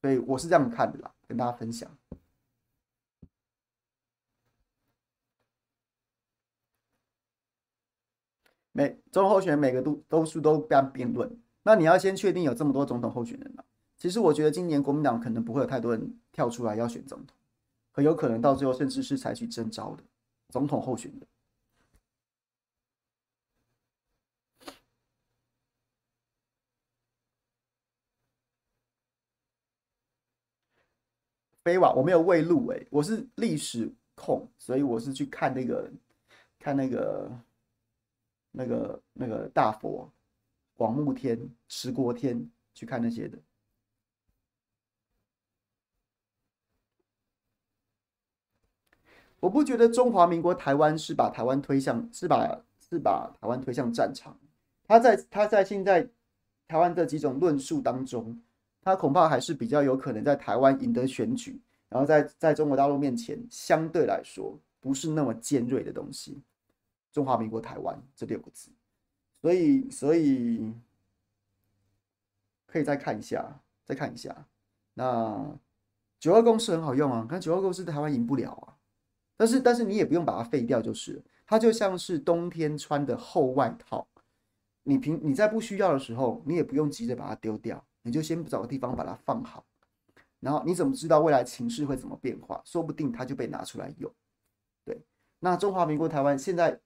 [0.01, 1.91] 所以我是这样看的啦，跟大家分享。
[8.77, 11.31] 每总候选人每个都都是都这样辩论，
[11.63, 13.65] 那你要先确定有这么多总统候选人了。
[13.97, 17.37] 其实我觉得今年国民党可能不会有太多人跳出来要选总统，
[17.93, 20.03] 很有可能到最后甚至是采取征召的
[20.49, 21.21] 总统候选人。
[31.63, 35.89] 飞瓦，我没有未录诶，我是历史控，所以我是去看那个
[36.59, 37.31] 看那个
[38.57, 40.09] 那个那个大佛
[40.77, 41.37] 广目天、
[41.67, 43.37] 持国天去看那些的。
[49.41, 54.39] 我不觉得中华民国台湾是把台湾推向是把是把台湾推向战场，
[54.87, 56.09] 他在他在现在
[56.69, 58.41] 台湾这几种论述当中，
[58.83, 66.41] 他恐怕还是比较有可能在台湾赢得选举，然后在在中国大陆面前相对来说不是那么尖锐的东西。
[67.15, 68.73] 中华民国台湾这六个字，
[69.41, 70.75] 所以所以
[72.67, 74.49] 可以再看一下，再看一下。
[74.95, 75.57] 那
[76.19, 78.75] 九二共识很好用啊，可是九二共识台湾赢不了啊。
[79.37, 84.09] 但是，但是你也不用把它废掉，就是它就像是冬天穿的厚外套，
[84.83, 89.65] 你平你在不需要的时候，你也不用急着把它丢掉，你就先找个地方把它放好，
[90.41, 92.61] 然后你怎么知道未来情势会怎么变化？
[92.65, 94.13] 说不定它就被拿出来用。
[94.85, 95.01] 对，
[95.39, 96.81] 那中华民国台湾现在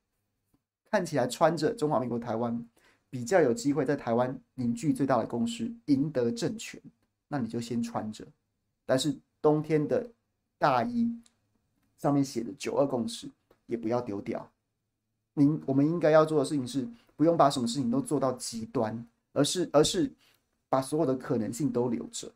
[0.91, 2.67] 看起来穿着中华民国台湾
[3.11, 6.81] 比较有机会在台湾凝聚最大的共识，赢得政权，
[7.29, 8.27] 那你就先穿着。
[8.85, 10.11] 但是冬天的
[10.59, 11.11] 大衣
[11.99, 13.29] 上面写的“九二共识”
[13.67, 14.51] 也不要丢掉。
[15.35, 20.11] 您我们应该要做的事情是，不用把什么事情都做到极端，而是而是
[20.69, 22.33] 把所有的可能性都留着，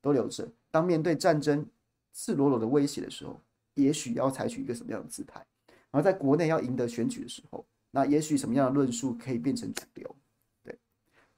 [0.00, 0.48] 都留着。
[0.70, 1.64] 当面对战争
[2.12, 3.40] 赤裸裸的威胁的时候，
[3.74, 5.44] 也许要采取一个什么样的姿态？
[5.92, 7.64] 然后在国内要赢得选举的时候。
[7.94, 10.16] 那也许什么样的论述可以变成主流？
[10.64, 10.74] 对，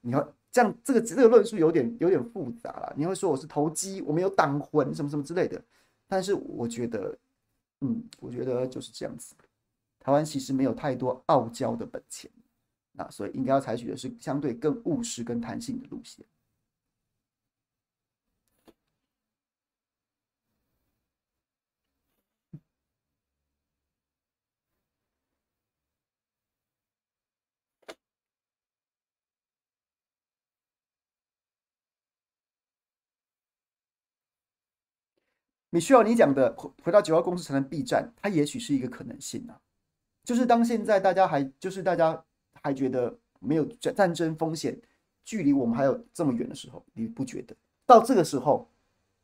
[0.01, 2.95] 你要这样，这个这个论述有点有点复杂了。
[2.97, 5.61] 你会说我是投机，我没有党魂，什么什么之类的。
[6.07, 7.19] 但是我觉得，
[7.81, 9.35] 嗯，我觉得就是这样子。
[9.99, 12.31] 台湾其实没有太多傲娇的本钱，
[12.93, 16.25] 那所以应该要采取的是相对更务实跟弹性的路线。
[35.75, 39.61] 你需要你讲的回回到九二共识才能避战，它也许是一个可能性啊。
[40.23, 42.25] 就是当现在大家还就是大家
[42.63, 44.81] 还觉得没有战战争风险，
[45.25, 47.57] 距离我们还有这么远的时候，你不觉得？
[47.85, 48.71] 到这个时候，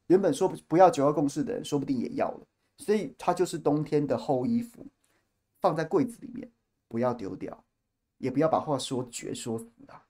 [0.09, 2.41] 原本说不不要九二共识的人，说不定也要了。
[2.79, 4.85] 所以它就是冬天的厚衣服，
[5.61, 6.51] 放在柜子里面，
[6.89, 7.65] 不要丢掉，
[8.19, 10.03] 也不要把话说绝说死啊。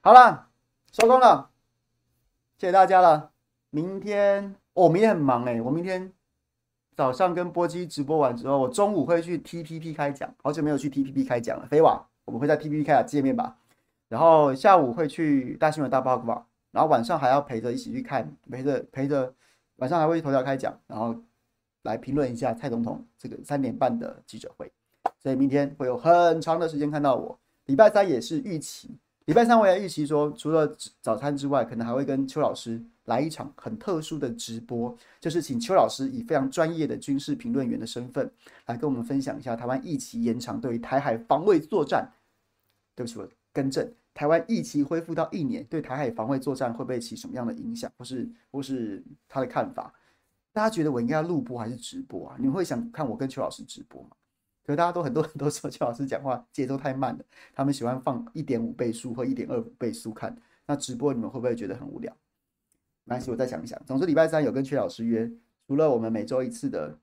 [0.00, 0.48] 好了，
[0.92, 1.50] 收工了，
[2.58, 3.32] 谢谢大家了。
[3.70, 6.12] 明天我、哦、明天很忙哎，我明天
[6.94, 11.66] 早上跟波基直播完之后，我中午会去 TPP 开讲，好久没有去 TPP 开讲了。
[11.66, 13.56] 飞网，我们会在 TPP 开讲见面吧。
[14.08, 19.34] 然后下午会去大新闻大报告，然后晚上还要陪着一起去看，陪着陪着，
[19.76, 21.16] 晚上还会去头条开讲，然后
[21.82, 24.70] 来评论一下蔡总统这个三点半的记者会。
[25.18, 27.36] 所以明天会有很长的时间看到我。
[27.64, 28.96] 礼拜三也是预期。
[29.26, 38.30] 礼拜三我也预期说，除了早餐之外，可能还会跟邱老师来一场很特殊的直播，就是请邱老师以非常专业的军事评论员的身份，
[38.66, 42.08] 来跟我们分享一下台湾疫情延长对于台海防卫作战。
[42.94, 49.92] 对不起，我更正，台湾疫情恢复到一年，对台海防卫作战会不会起什么样的影响，或是或是他的看法？
[50.52, 52.36] 大家觉得我应该要录播还是直播啊？
[52.38, 54.10] 你们会想看我跟邱老师直播吗？
[54.66, 60.36] 可是大家都很多人都说邱老师讲话节奏太慢了，他们喜欢放一点五倍速或一点二倍速看。
[60.66, 62.12] 那直播你们会不会觉得很无聊？
[63.04, 63.80] 没关系，我再想一想。
[63.86, 65.30] 总之礼拜三有跟邱老师约，
[65.68, 66.98] 除了我们每周一次的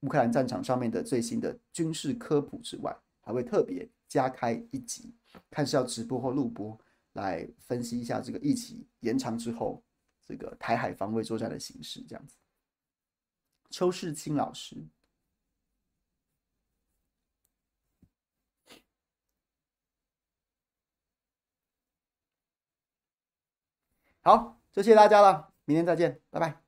[0.00, 5.14] 乌克兰战场上面的最新的军事科普之外，还会特别加开一集，
[5.48, 6.76] 看是要直播或录播，
[7.12, 9.80] 来分析一下这个疫情延长之后
[10.26, 12.00] 这个台海防卫作战的形势。
[12.08, 12.34] 这样子，
[13.70, 14.84] 邱世清老师。
[24.26, 26.65] 好，就谢谢大家了，明天再见，拜拜。